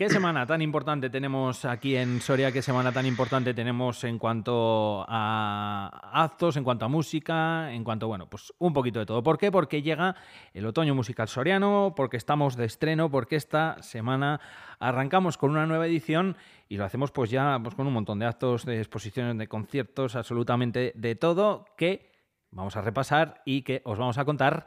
¿Qué 0.00 0.08
semana 0.08 0.46
tan 0.46 0.62
importante 0.62 1.10
tenemos 1.10 1.66
aquí 1.66 1.94
en 1.94 2.22
Soria? 2.22 2.50
¿Qué 2.50 2.62
semana 2.62 2.90
tan 2.90 3.04
importante 3.04 3.52
tenemos 3.52 4.02
en 4.04 4.18
cuanto 4.18 5.04
a 5.06 5.90
actos, 6.14 6.56
en 6.56 6.64
cuanto 6.64 6.86
a 6.86 6.88
música, 6.88 7.70
en 7.70 7.84
cuanto, 7.84 8.08
bueno, 8.08 8.26
pues 8.26 8.50
un 8.56 8.72
poquito 8.72 8.98
de 8.98 9.04
todo? 9.04 9.22
¿Por 9.22 9.36
qué? 9.36 9.52
Porque 9.52 9.82
llega 9.82 10.16
el 10.54 10.64
otoño 10.64 10.94
musical 10.94 11.28
soriano, 11.28 11.92
porque 11.94 12.16
estamos 12.16 12.56
de 12.56 12.64
estreno, 12.64 13.10
porque 13.10 13.36
esta 13.36 13.76
semana 13.82 14.40
arrancamos 14.78 15.36
con 15.36 15.50
una 15.50 15.66
nueva 15.66 15.86
edición 15.86 16.34
y 16.66 16.78
lo 16.78 16.86
hacemos 16.86 17.10
pues 17.10 17.28
ya 17.28 17.60
pues, 17.62 17.74
con 17.74 17.86
un 17.86 17.92
montón 17.92 18.20
de 18.20 18.24
actos, 18.24 18.64
de 18.64 18.78
exposiciones, 18.78 19.36
de 19.36 19.48
conciertos, 19.48 20.16
absolutamente 20.16 20.94
de 20.96 21.14
todo 21.14 21.66
que 21.76 22.10
vamos 22.50 22.74
a 22.74 22.80
repasar 22.80 23.42
y 23.44 23.64
que 23.64 23.82
os 23.84 23.98
vamos 23.98 24.16
a 24.16 24.24
contar 24.24 24.64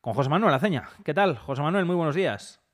con 0.00 0.14
José 0.14 0.30
Manuel 0.30 0.54
Aceña. 0.54 0.84
¿Qué 1.04 1.12
tal, 1.12 1.38
José 1.38 1.60
Manuel? 1.62 1.86
Muy 1.86 1.96
buenos 1.96 2.14
días. 2.14 2.64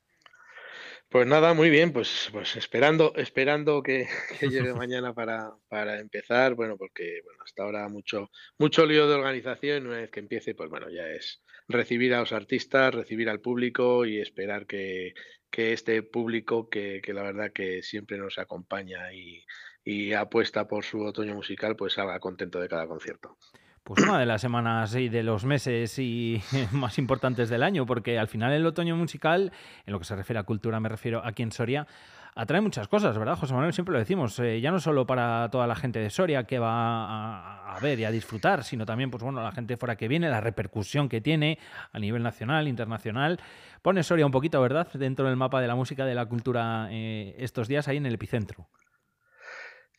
Pues 1.12 1.26
nada, 1.26 1.52
muy 1.52 1.68
bien, 1.68 1.92
pues, 1.92 2.30
pues 2.32 2.56
esperando, 2.56 3.12
esperando 3.16 3.82
que, 3.84 4.08
llegue 4.40 4.72
mañana 4.72 5.12
para, 5.12 5.52
para, 5.68 6.00
empezar, 6.00 6.54
bueno, 6.54 6.78
porque 6.78 7.20
bueno, 7.22 7.42
hasta 7.44 7.64
ahora 7.64 7.86
mucho, 7.88 8.30
mucho 8.56 8.86
lío 8.86 9.06
de 9.06 9.16
organización, 9.16 9.88
una 9.88 9.98
vez 9.98 10.10
que 10.10 10.20
empiece, 10.20 10.54
pues 10.54 10.70
bueno, 10.70 10.88
ya 10.88 11.06
es 11.10 11.42
recibir 11.68 12.14
a 12.14 12.20
los 12.20 12.32
artistas, 12.32 12.94
recibir 12.94 13.28
al 13.28 13.42
público 13.42 14.06
y 14.06 14.20
esperar 14.22 14.66
que, 14.66 15.12
que 15.50 15.74
este 15.74 16.02
público 16.02 16.70
que, 16.70 17.02
que, 17.04 17.12
la 17.12 17.24
verdad 17.24 17.52
que 17.52 17.82
siempre 17.82 18.16
nos 18.16 18.38
acompaña 18.38 19.12
y, 19.12 19.44
y 19.84 20.14
apuesta 20.14 20.66
por 20.66 20.82
su 20.82 21.02
otoño 21.02 21.34
musical, 21.34 21.76
pues 21.76 21.92
salga 21.92 22.20
contento 22.20 22.58
de 22.58 22.70
cada 22.70 22.86
concierto 22.86 23.36
pues 23.84 24.02
una 24.02 24.18
de 24.18 24.26
las 24.26 24.40
semanas 24.40 24.94
y 24.94 25.08
de 25.08 25.22
los 25.22 25.44
meses 25.44 25.98
y 25.98 26.40
más 26.72 26.98
importantes 26.98 27.48
del 27.48 27.62
año, 27.62 27.86
porque 27.86 28.18
al 28.18 28.28
final 28.28 28.52
el 28.52 28.64
otoño 28.64 28.96
musical, 28.96 29.52
en 29.86 29.92
lo 29.92 29.98
que 29.98 30.04
se 30.04 30.14
refiere 30.14 30.38
a 30.38 30.44
cultura, 30.44 30.78
me 30.80 30.88
refiero 30.88 31.20
aquí 31.24 31.42
en 31.42 31.50
Soria, 31.50 31.86
atrae 32.34 32.60
muchas 32.60 32.88
cosas, 32.88 33.18
¿verdad, 33.18 33.36
José 33.36 33.52
Manuel? 33.54 33.72
Siempre 33.72 33.92
lo 33.92 33.98
decimos, 33.98 34.38
eh, 34.38 34.60
ya 34.60 34.70
no 34.70 34.80
solo 34.80 35.06
para 35.06 35.48
toda 35.50 35.66
la 35.66 35.74
gente 35.74 35.98
de 35.98 36.10
Soria 36.10 36.44
que 36.44 36.58
va 36.58 37.74
a, 37.74 37.78
ver 37.80 37.98
y 37.98 38.04
a 38.04 38.10
disfrutar, 38.10 38.64
sino 38.64 38.86
también, 38.86 39.10
pues 39.10 39.22
bueno, 39.22 39.42
la 39.42 39.52
gente 39.52 39.76
fuera 39.76 39.96
que 39.96 40.08
viene, 40.08 40.30
la 40.30 40.40
repercusión 40.40 41.08
que 41.08 41.20
tiene 41.20 41.58
a 41.92 41.98
nivel 41.98 42.22
nacional, 42.22 42.68
internacional. 42.68 43.40
Pone 43.82 44.02
Soria 44.02 44.24
un 44.24 44.32
poquito, 44.32 44.60
¿verdad?, 44.60 44.88
dentro 44.94 45.26
del 45.26 45.36
mapa 45.36 45.60
de 45.60 45.66
la 45.66 45.74
música, 45.74 46.04
de 46.04 46.14
la 46.14 46.26
cultura 46.26 46.88
eh, 46.90 47.34
estos 47.38 47.68
días 47.68 47.88
ahí 47.88 47.96
en 47.96 48.06
el 48.06 48.14
epicentro. 48.14 48.68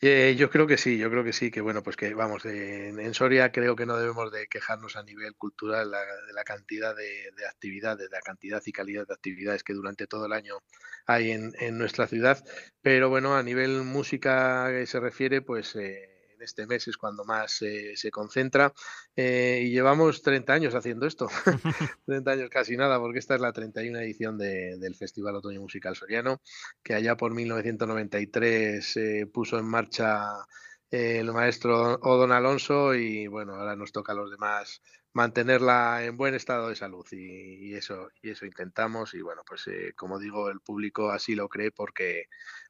Eh, 0.06 0.36
yo 0.38 0.50
creo 0.50 0.68
que 0.68 0.76
sí, 0.76 0.98
yo 0.98 1.09
creo 1.09 1.23
que 1.23 1.32
sí, 1.32 1.50
que 1.50 1.62
bueno, 1.62 1.82
pues 1.82 1.96
que 1.96 2.14
vamos, 2.14 2.44
en, 2.44 3.14
Soria 3.14 3.54
creo 3.54 3.73
que 3.78 3.86
no 3.86 3.96
debemos 3.96 4.34
de 4.34 4.48
quejarnos 4.48 4.98
a 4.98 5.04
nivel 5.04 5.34
cultural 5.36 5.92
de 5.92 6.34
la 6.34 6.44
cantidad 6.44 6.94
de, 6.94 7.32
actividades, 7.50 8.09
de 8.09 8.14
la 8.14 8.20
cantidad 8.20 8.62
y 8.66 8.74
calidad 8.74 9.08
de 9.08 9.14
actividades 9.14 9.64
que 9.64 9.72
durante 9.72 10.06
todo 10.06 10.26
el 10.26 10.34
año 10.34 10.58
hay 11.06 11.31
en, 11.31 11.54
en 11.58 11.78
nuestra 11.78 12.06
ciudad, 12.08 12.44
pero 12.81 13.08
bueno, 13.08 13.38
a 13.38 13.44
nivel 13.44 13.84
música 13.84 14.68
que 14.72 14.86
se 14.88 15.00
refiere, 15.00 15.42
pues... 15.42 15.74
Eh, 15.78 16.12
este 16.44 16.68
mes 16.68 16.88
es 16.88 16.98
cuando 16.98 17.24
más 17.26 17.52
se 17.52 18.12
concentra. 18.12 18.74
Eh, 19.16 19.62
y 19.66 19.70
llevamos 19.72 20.22
30 20.22 20.54
años 20.54 20.76
haciendo 20.76 21.06
esto, 21.06 21.28
30 22.06 22.32
años 22.32 22.50
casi 22.50 22.78
nada, 22.78 23.00
porque 23.00 23.20
esta 23.20 23.36
es 23.36 23.42
la 23.42 23.54
31 23.54 24.00
edición 24.00 24.38
del 24.38 24.96
Festival 24.96 25.36
Otoño 25.36 25.62
Musical 25.62 25.96
Soriano, 25.96 26.42
que 26.84 26.94
allá 26.94 27.16
por 27.16 27.34
1993 27.34 28.86
se 28.86 29.28
puso 29.28 29.58
en 29.58 29.66
marcha 29.66 30.46
eh, 30.92 31.20
el 31.20 31.32
maestro 31.32 31.96
Odon 32.02 32.32
Alonso 32.32 32.94
y 32.94 33.28
bueno, 33.28 33.56
ahora 33.56 33.76
nos 33.76 33.92
toca 33.92 34.14
a 34.14 34.16
los 34.16 34.32
demás 34.32 34.82
mantenerla 35.14 36.04
en 36.04 36.18
buen 36.18 36.34
estado 36.34 36.70
de 36.70 36.76
salud 36.76 37.06
y, 37.12 37.74
eso 37.76 38.10
y 38.22 38.32
eso 38.32 38.46
intentamos 38.46 39.14
y 39.14 39.22
bueno 39.22 39.44
pues 39.46 39.68
eh, 39.68 39.94
como 39.96 40.20
digo 40.20 40.50
el 40.50 40.60
público 40.60 41.12
así 41.12 41.36
lo 41.36 41.50
cree 41.50 41.72
porque 41.72 42.26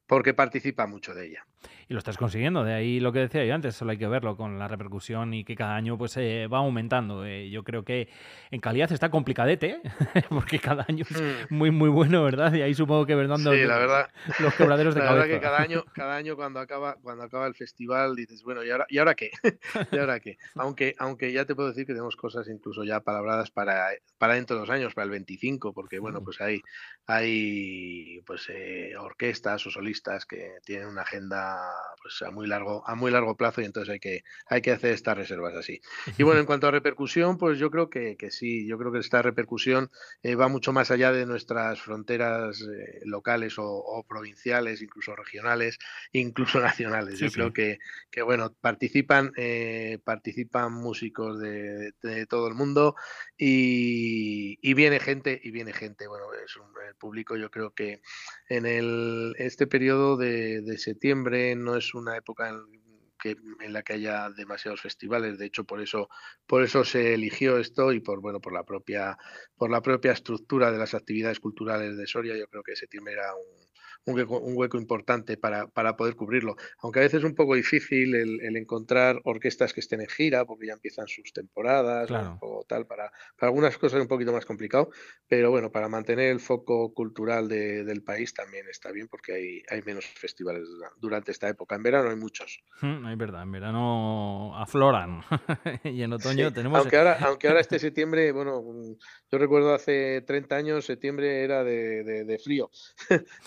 porque 0.06 0.34
participa 0.34 0.86
mucho 0.86 1.14
de 1.14 1.28
ella. 1.28 1.46
Y 1.88 1.94
lo 1.94 1.98
estás 1.98 2.16
consiguiendo, 2.16 2.64
de 2.64 2.74
ahí 2.74 3.00
lo 3.00 3.12
que 3.12 3.20
decía 3.20 3.44
yo 3.44 3.54
antes, 3.54 3.74
solo 3.74 3.92
hay 3.92 3.98
que 3.98 4.06
verlo 4.06 4.36
con 4.36 4.58
la 4.58 4.68
repercusión 4.68 5.34
y 5.34 5.44
que 5.44 5.54
cada 5.54 5.76
año 5.76 5.98
pues 5.98 6.16
eh, 6.16 6.46
va 6.46 6.58
aumentando. 6.58 7.24
Eh, 7.24 7.50
yo 7.50 7.62
creo 7.62 7.84
que 7.84 8.08
en 8.50 8.60
calidad 8.60 8.90
está 8.92 9.10
complicadete, 9.10 9.80
porque 10.30 10.58
cada 10.58 10.84
año 10.88 11.04
es 11.08 11.20
mm. 11.20 11.54
muy 11.54 11.70
muy 11.70 11.88
bueno, 11.88 12.24
¿verdad? 12.24 12.52
Y 12.54 12.62
ahí 12.62 12.74
supongo 12.74 13.06
que 13.06 13.14
verdad, 13.14 13.36
sí, 13.36 13.64
la 13.64 13.78
verdad, 13.78 14.10
los 14.40 14.54
quebraderos 14.54 14.94
de 14.94 15.00
la 15.00 15.06
cabeza. 15.06 15.26
Verdad 15.26 15.36
que 15.36 15.42
cada 15.42 15.58
año, 15.60 15.84
cada 15.94 16.16
año 16.16 16.36
cuando 16.36 16.60
acaba, 16.60 16.96
cuando 17.02 17.24
acaba 17.24 17.46
el 17.46 17.54
festival 17.54 18.14
dices, 18.14 18.42
bueno, 18.42 18.64
¿y 18.64 18.70
ahora, 18.70 18.86
¿y 18.88 18.98
ahora 18.98 19.14
qué? 19.14 19.30
¿Y 19.92 19.98
ahora 19.98 20.20
qué? 20.20 20.38
Aunque, 20.54 20.94
aunque 20.98 21.32
ya 21.32 21.44
te 21.44 21.54
puedo 21.54 21.68
decir 21.68 21.86
que 21.86 21.92
tenemos 21.92 22.16
cosas 22.16 22.48
incluso 22.48 22.84
ya 22.84 23.00
palabradas 23.00 23.50
para, 23.50 23.88
para 24.18 24.34
dentro 24.34 24.56
de 24.56 24.60
dos 24.60 24.70
años, 24.70 24.94
para 24.94 25.04
el 25.04 25.10
25, 25.10 25.72
porque 25.72 25.98
bueno, 25.98 26.22
pues 26.22 26.40
hay, 26.40 26.60
hay 27.06 28.20
pues 28.26 28.48
eh, 28.48 28.94
orquestas 28.98 29.66
o 29.66 29.70
solistas 29.70 29.93
que 30.26 30.58
tienen 30.64 30.88
una 30.88 31.02
agenda 31.02 31.72
pues 32.02 32.22
a 32.22 32.30
muy 32.30 32.46
largo 32.46 32.86
a 32.86 32.94
muy 32.94 33.10
largo 33.10 33.36
plazo 33.36 33.60
y 33.60 33.64
entonces 33.64 33.92
hay 33.92 34.00
que 34.00 34.24
hay 34.46 34.62
que 34.62 34.72
hacer 34.72 34.92
estas 34.92 35.16
reservas 35.16 35.54
así. 35.54 35.80
Y 36.18 36.22
bueno 36.22 36.40
en 36.40 36.46
cuanto 36.46 36.66
a 36.66 36.70
repercusión 36.70 37.38
pues 37.38 37.58
yo 37.58 37.70
creo 37.70 37.88
que, 37.90 38.16
que 38.16 38.30
sí 38.30 38.66
yo 38.66 38.78
creo 38.78 38.92
que 38.92 38.98
esta 38.98 39.22
repercusión 39.22 39.90
eh, 40.22 40.34
va 40.34 40.48
mucho 40.48 40.72
más 40.72 40.90
allá 40.90 41.12
de 41.12 41.26
nuestras 41.26 41.80
fronteras 41.80 42.60
eh, 42.60 43.00
locales 43.04 43.54
o, 43.58 44.04
provinciales 44.08 44.82
incluso 44.82 45.16
regionales 45.16 45.78
incluso 46.12 46.60
nacionales. 46.60 47.18
Yo 47.18 47.30
creo 47.30 47.52
que, 47.52 47.78
que 48.10 48.22
bueno 48.22 48.54
participan 48.60 49.32
eh, 49.36 49.98
participan 50.04 50.72
músicos 50.72 51.40
de, 51.40 51.92
todo 52.28 52.48
el 52.48 52.54
mundo 52.54 52.96
y, 53.36 54.58
y, 54.60 54.74
viene 54.74 55.00
gente 55.00 55.40
y 55.42 55.50
viene 55.50 55.72
gente. 55.72 56.06
Bueno 56.06 56.26
es 56.44 56.56
un, 56.56 56.66
el 56.86 56.94
público 56.96 57.36
yo 57.36 57.50
creo 57.50 57.72
que 57.72 58.00
en 58.48 58.66
el 58.66 59.34
este 59.38 59.66
periodo 59.66 59.83
periodo 59.84 60.16
de, 60.16 60.78
septiembre 60.78 61.54
no 61.54 61.76
es 61.76 61.92
una 61.92 62.16
época 62.16 62.48
en, 62.48 62.56
que, 63.20 63.36
en 63.60 63.72
la 63.74 63.82
que 63.82 63.92
haya 63.92 64.30
demasiados 64.30 64.80
festivales. 64.80 65.36
De 65.36 65.44
hecho, 65.44 65.64
por 65.64 65.82
eso, 65.82 66.08
por 66.46 66.62
eso 66.62 66.84
se 66.84 67.12
eligió 67.12 67.58
esto 67.58 67.92
y 67.92 68.00
por 68.00 68.22
bueno, 68.22 68.40
por 68.40 68.54
la 68.54 68.64
propia, 68.64 69.18
por 69.58 69.70
la 69.70 69.82
propia 69.82 70.12
estructura 70.12 70.72
de 70.72 70.78
las 70.78 70.94
actividades 70.94 71.38
culturales 71.38 71.98
de 71.98 72.06
Soria. 72.06 72.34
Yo 72.34 72.46
creo 72.46 72.62
que 72.62 72.76
septiembre 72.76 73.12
era 73.12 73.34
un, 73.34 73.63
un 74.06 74.56
hueco, 74.56 74.78
importante 74.78 75.36
para, 75.36 75.66
para, 75.66 75.96
poder 75.96 76.14
cubrirlo. 76.14 76.56
Aunque 76.80 77.00
a 77.00 77.02
veces 77.02 77.20
es 77.20 77.24
un 77.24 77.34
poco 77.34 77.54
difícil 77.54 78.14
el, 78.14 78.56
encontrar 78.56 79.20
orquestas 79.24 79.72
que 79.72 79.80
estén 79.80 80.00
en 80.00 80.08
gira, 80.08 80.44
porque 80.44 80.66
ya 80.66 80.74
empiezan 80.74 81.08
sus 81.08 81.32
temporadas 81.32 82.10
o, 82.40 82.64
tal. 82.68 82.86
Para, 82.86 83.10
para, 83.38 83.50
algunas 83.50 83.78
cosas 83.78 83.98
es 83.98 84.02
un 84.02 84.08
poquito 84.08 84.32
más 84.32 84.44
complicado, 84.44 84.90
pero 85.26 85.50
bueno, 85.50 85.70
para 85.70 85.88
mantener 85.88 86.30
el 86.30 86.40
foco 86.40 86.92
cultural 86.92 87.48
del 87.48 88.02
país 88.02 88.34
también 88.34 88.68
está 88.68 88.92
bien, 88.92 89.08
porque 89.08 89.32
hay, 89.32 89.62
hay 89.70 89.82
menos 89.82 90.04
festivales 90.04 90.68
durante 90.98 91.32
esta 91.32 91.48
época. 91.48 91.76
En 91.76 91.82
verano 91.82 92.10
hay 92.10 92.16
muchos. 92.16 92.62
Hmm, 92.84 93.06
es 93.06 93.16
verdad, 93.16 93.44
en 93.44 93.52
verano 93.52 94.54
afloran 94.58 95.22
y 95.84 96.02
en 96.02 96.12
otoño 96.12 96.52
tenemos... 96.52 96.80
Aunque 96.80 96.98
ahora, 96.98 97.16
aunque 97.22 97.48
ahora 97.48 97.60
este 97.60 97.78
septiembre, 97.78 98.30
bueno, 98.32 98.62
yo 99.30 99.38
recuerdo 99.38 99.72
hace 99.72 100.20
30 100.20 100.56
años, 100.56 100.84
septiembre 100.84 101.44
era 101.44 101.64
de, 101.64 102.24
de 102.24 102.38
frío, 102.38 102.70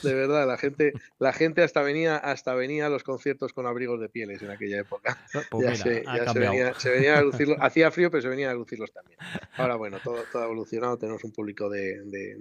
de 0.01 0.13
verdad 0.13 0.46
la 0.47 0.57
gente, 0.57 0.93
la 1.19 1.33
gente 1.33 1.61
hasta 1.61 1.81
venía, 1.81 2.17
hasta 2.17 2.53
venía 2.53 2.87
a 2.87 2.89
los 2.89 3.03
conciertos 3.03 3.53
con 3.53 3.67
abrigos 3.67 3.99
de 3.99 4.09
pieles 4.09 4.41
en 4.41 4.51
aquella 4.51 4.79
época. 4.79 5.17
Pues 5.51 5.65
ya, 5.65 5.75
se, 5.75 6.89
venía, 6.89 7.17
a 7.17 7.21
lucirlos, 7.21 7.57
hacía 7.61 7.91
frío, 7.91 8.11
pero 8.11 8.21
se 8.21 8.27
venía 8.27 8.51
a 8.51 8.53
lucirlos 8.53 8.91
también. 8.91 9.17
Ahora, 9.55 9.75
bueno, 9.75 9.99
todo, 10.03 10.23
todo 10.31 10.41
ha 10.41 10.45
evolucionado, 10.45 10.97
tenemos 10.97 11.23
un 11.23 11.31
público 11.31 11.69
de, 11.69 12.35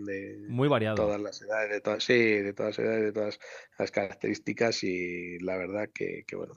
muy 0.48 0.68
variado. 0.68 0.96
Todas 0.96 1.20
las 1.20 1.40
edades, 1.42 1.70
de 1.70 1.80
todas, 1.80 2.02
sí, 2.02 2.18
de 2.18 2.52
todas 2.52 2.76
las 2.78 2.86
edades, 2.86 3.04
de 3.04 3.12
todas 3.12 3.40
las 3.78 3.90
características, 3.90 4.82
y 4.82 5.38
la 5.40 5.56
verdad 5.56 5.88
que, 5.92 6.24
que 6.26 6.36
bueno 6.36 6.54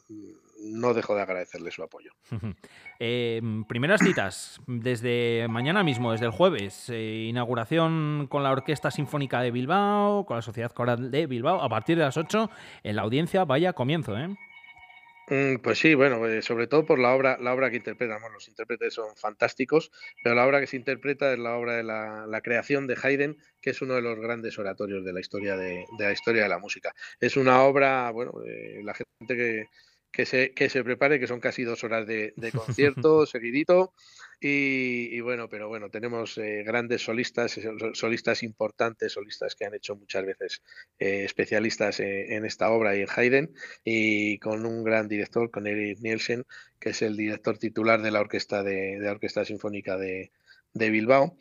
no 0.62 0.94
dejo 0.94 1.16
de 1.16 1.22
agradecerle 1.22 1.72
su 1.72 1.84
apoyo. 1.84 2.12
Eh, 3.02 3.42
primeras 3.70 4.02
citas, 4.02 4.60
desde 4.68 5.48
mañana 5.48 5.86
mismo, 5.86 6.12
desde 6.12 6.26
el 6.26 6.34
jueves, 6.34 6.90
eh, 6.90 7.28
inauguración 7.30 8.28
con 8.30 8.44
la 8.44 8.52
Orquesta 8.52 8.92
Sinfónica 8.92 9.40
de 9.40 9.52
Bilbao, 9.52 10.26
con 10.26 10.36
la 10.36 10.42
Sociedad 10.42 10.74
Coral 10.74 11.10
de 11.10 11.26
Bilbao, 11.26 11.62
a 11.62 11.70
partir 11.70 11.98
de 11.98 12.04
las 12.04 12.18
8, 12.18 12.50
en 12.84 12.98
la 12.98 13.04
audiencia, 13.04 13.46
vaya 13.46 13.72
comienzo, 13.72 14.18
¿eh? 14.18 14.36
Mm, 15.30 15.58
pues 15.62 15.80
sí, 15.80 15.94
bueno, 15.94 16.20
sobre 16.42 16.68
todo 16.68 16.86
por 16.86 17.00
la 17.00 17.16
obra, 17.16 17.38
la 17.40 17.54
obra 17.54 17.70
que 17.70 17.78
interpretamos. 17.78 18.32
Los 18.34 18.50
intérpretes 18.50 18.96
son 18.96 19.16
fantásticos, 19.16 19.92
pero 20.22 20.36
la 20.36 20.46
obra 20.46 20.60
que 20.60 20.68
se 20.68 20.76
interpreta 20.76 21.32
es 21.32 21.40
la 21.40 21.56
obra 21.56 21.78
de 21.78 21.84
la, 21.84 22.42
creación 22.44 22.86
de 22.86 22.98
Haydn, 23.02 23.38
que 23.62 23.70
es 23.70 23.82
uno 23.82 23.94
de 23.94 24.02
los 24.02 24.20
grandes 24.20 24.58
oratorios 24.60 25.06
de 25.06 25.14
la 25.14 25.20
historia 25.20 25.56
de, 25.56 25.86
la 25.98 26.12
historia 26.12 26.44
de 26.44 26.50
la 26.50 26.60
música. 26.60 26.94
Es 27.20 27.38
una 27.38 27.62
obra, 27.62 28.12
bueno, 28.12 28.34
la 28.84 28.94
gente 28.94 29.36
que, 29.36 29.68
que 30.12 30.26
se, 30.26 30.54
que 30.54 30.70
se 30.70 30.84
prepare, 30.84 31.20
que 31.20 31.28
son 31.28 31.40
casi 31.40 31.64
dos 31.64 31.84
horas 31.84 32.08
de, 32.08 32.34
concierto 32.54 33.26
seguidito. 33.26 33.94
Y, 34.42 35.20
bueno, 35.20 35.50
pero 35.50 35.68
bueno, 35.68 35.90
tenemos 35.90 36.38
eh, 36.38 36.64
grandes 36.66 37.04
solistas, 37.04 37.58
eh, 37.58 37.70
solistas 37.94 38.42
importantes, 38.44 39.12
solistas 39.12 39.54
que 39.54 39.66
han 39.66 39.74
hecho 39.74 39.98
muchas 39.98 40.26
veces 40.26 40.64
eh, 40.98 41.26
especialistas 41.26 42.00
en 42.00 42.46
esta 42.46 42.72
obra 42.72 42.96
y 42.96 43.02
en 43.02 43.08
Haydn, 43.14 43.54
y 43.84 44.40
con 44.40 44.66
un 44.66 44.84
gran 44.86 45.10
director, 45.10 45.52
con 45.52 45.68
Eric 45.68 46.00
Nielsen, 46.00 46.46
que 46.80 46.92
es 46.92 47.02
el 47.02 47.18
director 47.18 47.58
titular 47.58 48.02
de 48.02 48.12
la 48.12 48.22
orquesta 48.22 48.64
de, 48.64 48.98
de 48.98 49.06
la 49.06 49.12
Orquesta 49.12 49.44
Sinfónica 49.44 49.98
de, 49.98 50.32
de 50.74 50.90
Bilbao. 50.90 51.38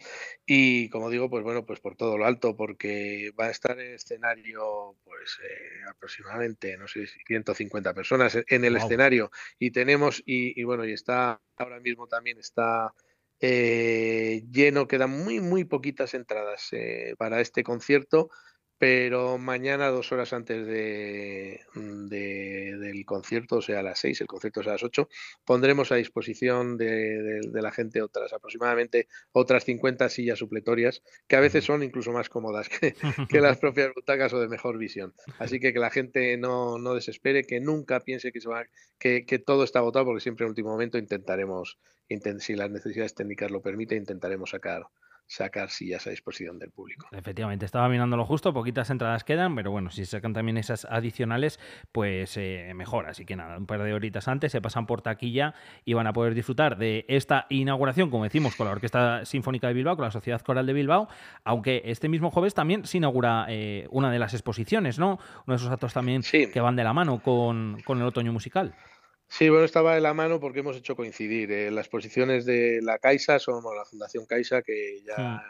Y 0.47 0.89
como 0.89 1.11
digo, 1.11 1.29
pues 1.29 1.45
bueno, 1.45 1.67
pues 1.67 1.81
por 1.81 1.97
todo 1.97 2.17
lo 2.17 2.25
alto, 2.25 2.57
porque 2.57 3.33
va 3.39 3.47
a 3.47 3.51
estar 3.51 3.79
en 3.79 3.95
escenario, 3.95 4.97
pues 5.05 5.39
eh, 5.43 5.89
aproximadamente, 5.91 6.77
no 6.77 6.89
sé, 6.89 7.07
150 7.27 7.95
personas 7.95 8.39
en 8.47 8.65
el 8.65 8.77
escenario. 8.77 9.31
Y 9.59 9.71
tenemos, 9.71 10.23
y, 10.25 10.63
bueno, 10.65 10.85
y 10.85 10.93
está, 10.93 11.41
ahora 11.57 11.81
mismo 11.81 12.07
también 12.07 12.39
está 12.39 12.95
eh, 13.41 14.43
lleno, 14.51 14.89
quedan 14.89 15.11
muy, 15.11 15.41
muy 15.41 15.65
poquitas 15.65 16.15
entradas 16.15 16.69
eh, 16.73 17.15
para 17.19 17.41
este 17.41 17.63
concierto 17.63 18.31
pero 18.79 19.39
mañana, 19.39 19.89
dos 19.89 20.13
horas 20.13 20.33
antes 20.33 20.65
de, 20.65 21.61
del 21.75 23.05
concierto, 23.05 23.57
o 23.57 23.63
sea, 23.63 23.81
a 23.81 23.83
las 23.83 23.99
seis, 23.99 24.21
el 24.21 24.29
concierto 24.29 24.61
es 24.61 24.69
a 24.69 24.73
las 24.73 24.85
ocho, 24.85 25.09
pondremos 25.45 25.91
a 25.91 25.97
disposición 25.97 26.77
de, 26.77 27.41
la 27.53 27.73
gente 27.73 28.01
otras, 28.03 28.33
aproximadamente 28.33 29.09
otras 29.33 29.65
50 29.65 30.09
sillas 30.09 30.39
supletorias, 30.39 31.03
que 31.27 31.35
a 31.35 31.41
veces 31.41 31.65
son 31.65 31.83
incluso 31.83 32.13
más 32.13 32.29
cómodas 32.29 32.69
que, 33.29 33.41
las 33.41 33.59
propias 33.59 33.93
butacas 33.95 34.33
o 34.33 34.41
de 34.41 34.49
mejor 34.49 34.79
visión. 34.79 35.13
Así 35.39 35.59
que 35.59 35.73
que 35.73 35.81
la 35.81 35.91
gente 35.91 36.37
no, 36.37 36.79
no 36.79 36.95
desespere, 36.95 37.43
que 37.43 37.59
nunca 37.61 38.01
piense 38.01 38.31
que, 38.31 38.41
se 38.41 38.49
va, 38.49 38.65
que, 38.99 39.27
que 39.27 39.41
todo 39.41 39.65
está 39.65 39.81
agotado, 39.81 40.05
porque 40.05 40.21
siempre 40.21 40.45
en 40.45 40.51
último 40.51 40.71
momento 40.71 40.99
intentaremos, 40.99 41.79
si 42.39 42.55
las 42.55 42.71
necesidades 42.71 43.15
técnicas 43.15 43.51
lo 43.51 43.61
permiten, 43.61 43.99
intentaremos 43.99 44.51
sacar 44.51 44.87
sacar 45.29 45.69
sillas 45.71 46.07
a 46.07 46.11
disposición 46.11 46.59
del 46.59 46.71
público. 46.71 47.07
Efectivamente, 47.13 47.67
estaba 47.67 47.89
mirándolo 47.89 48.25
justo, 48.25 48.53
poquitas 48.53 48.89
entradas 48.91 49.25
quedan, 49.25 49.55
pero 49.55 49.71
bueno, 49.71 49.91
si 49.91 50.05
sacan 50.07 50.33
también 50.33 50.57
esas 50.57 50.87
adicionales, 50.87 51.61
pues 51.93 52.37
eh, 52.39 52.73
mejor. 52.75 53.07
Así 53.07 53.25
que 53.27 53.37
nada, 53.37 53.59
un 53.59 53.67
par 53.67 53.83
de 53.83 53.93
horitas 53.93 54.27
antes 54.27 54.51
se 54.51 54.61
pasan 54.61 54.87
por 54.87 55.03
taquilla 55.03 55.55
y 55.85 55.93
van 55.93 56.07
a 56.07 56.13
poder 56.13 56.35
disfrutar 56.35 56.79
de 56.79 57.05
esta 57.09 57.47
inauguración, 57.51 58.11
como 58.11 58.25
decimos, 58.25 58.57
con 58.57 58.67
la 58.67 58.73
Orquesta 58.73 59.25
Sinfónica 59.27 59.69
de 59.69 59.75
Bilbao, 59.75 59.97
con 59.97 60.07
la 60.07 60.11
Sociedad 60.11 60.41
Coral 60.41 60.67
de 60.67 60.73
Bilbao, 60.73 61.09
aunque 61.45 61.83
este 61.85 62.09
mismo 62.09 62.31
jueves 62.31 62.55
también 62.55 62.87
se 62.87 62.97
inaugura 62.97 63.45
eh, 63.49 63.87
una 63.91 64.11
de 64.11 64.19
las 64.19 64.33
exposiciones, 64.33 64.99
¿no? 64.99 65.19
Uno 65.47 65.55
de 65.55 65.57
esos 65.57 65.71
actos 65.71 65.93
también 65.93 66.23
que 66.23 66.61
van 66.61 66.75
de 66.75 66.85
la 66.85 66.95
mano 66.95 67.21
con, 67.23 67.77
con 67.85 67.99
el 67.99 68.05
otoño 68.05 68.33
musical. 68.33 68.75
Sí, 69.29 69.49
bueno, 69.51 69.65
estaba 69.65 69.95
de 69.95 70.01
la 70.01 70.15
mano 70.15 70.41
porque 70.41 70.61
hemos 70.61 70.77
hecho 70.77 70.97
coincidir. 70.97 71.53
Eh, 71.53 71.71
las 71.71 71.89
posiciones 71.89 72.47
de 72.47 72.81
la 72.83 72.99
Caixa, 72.99 73.39
somos 73.39 73.75
la 73.77 73.85
Fundación 73.85 74.25
Caixa, 74.27 74.63
que 74.63 75.03
ya 75.07 75.17
hmm. 75.19 75.41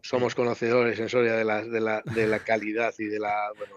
somos 0.00 0.34
conocedores 0.34 0.98
en 1.00 1.08
Soria 1.08 1.34
de 1.34 1.44
la, 1.44 1.64
de 1.64 1.80
la, 1.80 2.02
de 2.02 2.26
la 2.28 2.38
calidad 2.40 2.94
y 2.98 3.06
de 3.06 3.18
la, 3.18 3.50
bueno, 3.58 3.74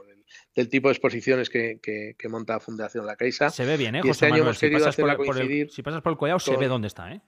del, 0.55 0.69
tipo 0.69 0.89
de 0.89 0.93
exposiciones 0.93 1.49
que, 1.49 1.79
que, 1.81 2.29
monta 2.29 2.53
la 2.53 2.59
Fundación 2.59 3.05
La 3.05 3.15
Caixa. 3.15 3.49
Se 3.49 3.65
ve 3.65 3.75
bien, 3.75 3.95
¿eh? 3.95 4.01
José 4.01 4.11
este 4.11 4.25
año 4.27 4.43
hemos 4.43 4.59
querido 4.59 4.87
hacerla 4.87 5.17
coincidir. 5.17 5.71
si 5.71 5.81
pasas 5.81 6.01
por 6.01 6.11
el 6.11 6.17
collado, 6.17 6.39
se 6.39 6.55
ve 6.55 6.67
dónde 6.67 6.87
está, 6.87 7.11
¿eh? 7.11 7.21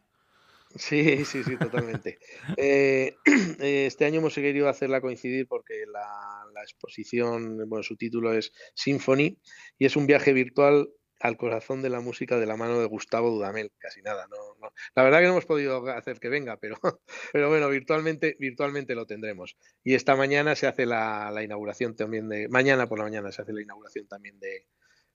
Sí, 0.75 1.25
sí, 1.25 1.43
sí, 1.43 1.57
totalmente. 1.57 2.19
Eh, 2.57 3.15
eh, 3.59 3.85
este 3.87 4.05
año 4.05 4.19
hemos 4.19 4.35
querido 4.35 4.69
hacerla 4.69 5.01
coincidir 5.01 5.47
porque 5.47 5.85
la, 5.91 6.45
la, 6.53 6.61
exposición, 6.61 7.57
bueno, 7.67 7.83
su 7.83 7.95
título 7.95 8.33
es 8.33 8.51
Symphony 8.73 9.37
y 9.77 9.85
es 9.85 9.95
un 9.95 10.05
viaje 10.05 10.33
virtual 10.33 10.89
al 11.21 11.37
corazón 11.37 11.81
de 11.81 11.89
la 11.89 12.01
música 12.01 12.37
de 12.37 12.45
la 12.45 12.57
mano 12.57 12.79
de 12.79 12.85
Gustavo 12.85 13.29
Dudamel, 13.29 13.71
casi 13.77 14.01
nada. 14.01 14.27
No, 14.27 14.71
La 14.95 15.03
verdad 15.03 15.19
que 15.19 15.25
no 15.25 15.31
hemos 15.31 15.45
podido 15.45 15.87
hacer 15.89 16.19
que 16.19 16.29
venga, 16.29 16.57
pero, 16.57 16.77
pero 17.33 17.49
bueno, 17.49 17.69
virtualmente, 17.69 18.35
virtualmente 18.39 18.95
lo 18.95 19.05
tendremos. 19.05 19.55
Y 19.83 19.93
esta 19.93 20.15
mañana 20.15 20.55
se 20.55 20.67
hace 20.67 20.85
la, 20.85 21.31
inauguración 21.43 21.95
también 21.95 22.29
de, 22.29 22.47
mañana 22.49 22.87
por 22.87 22.97
la 22.99 23.05
mañana 23.05 23.31
se 23.31 23.41
hace 23.41 23.53
la 23.53 23.61
inauguración 23.61 24.07
también 24.07 24.39
de, 24.39 24.65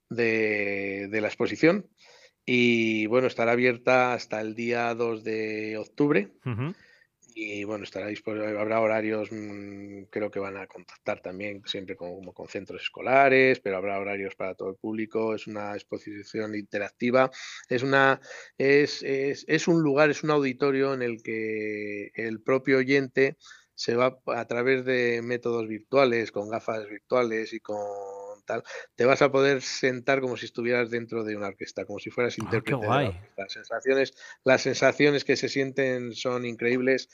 de, 0.09 1.21
la 1.21 1.27
exposición. 1.27 1.89
Y 2.45 3.07
bueno, 3.07 3.27
estará 3.27 3.53
abierta 3.53 4.15
hasta 4.15 4.41
el 4.41 4.55
día 4.55 4.95
2 4.95 5.25
de 5.25 5.77
octubre 5.79 6.33
y 7.39 7.65
bueno, 7.65 7.85
estará 7.85 8.07
disponible, 8.07 8.59
habrá 8.59 8.81
horarios, 8.81 9.29
mm, 9.31 10.05
creo 10.11 10.31
que 10.31 10.39
van 10.41 10.57
a 10.57 10.67
contactar 10.67 11.21
también 11.21 11.63
siempre 11.67 11.95
como 11.95 12.33
con 12.33 12.49
centros 12.49 12.81
escolares, 12.81 13.61
pero 13.61 13.77
habrá 13.77 14.01
horarios 14.01 14.35
para 14.35 14.55
todo 14.55 14.71
el 14.71 14.77
público, 14.77 15.35
es 15.35 15.47
una 15.47 15.75
exposición 15.75 16.55
interactiva, 16.55 17.31
es 17.69 17.83
una 17.83 18.21
es, 18.57 19.03
es, 19.03 19.45
es 19.49 19.69
un 19.69 19.83
lugar, 19.83 20.09
es 20.09 20.23
un 20.23 20.31
auditorio 20.31 20.95
en 20.95 21.03
el 21.03 21.23
que 21.23 22.11
el 22.15 22.41
propio 22.41 22.79
oyente 22.79 23.37
se 23.75 23.97
va 23.97 24.19
a 24.29 24.47
través 24.47 24.87
de 24.87 25.21
métodos 25.23 25.69
virtuales, 25.69 26.33
con 26.33 26.49
gafas 26.49 26.89
virtuales 26.89 27.53
y 27.53 27.61
con 27.61 27.77
te 28.95 29.05
vas 29.05 29.23
a 29.23 29.31
poder 29.31 29.63
sentar 29.63 30.21
como 30.21 30.37
si 30.37 30.47
estuvieras 30.47 30.91
dentro 30.91 31.25
de 31.25 31.37
una 31.37 31.49
orquesta, 31.49 31.85
como 31.85 31.99
si 31.99 32.11
fueras 32.11 32.37
ah, 32.39 32.45
intérprete. 32.45 33.21
Las 33.37 33.53
sensaciones, 33.53 34.15
las 34.45 34.63
sensaciones 34.63 35.25
que 35.25 35.37
se 35.37 35.49
sienten 35.49 36.15
son 36.15 36.45
increíbles. 36.45 37.09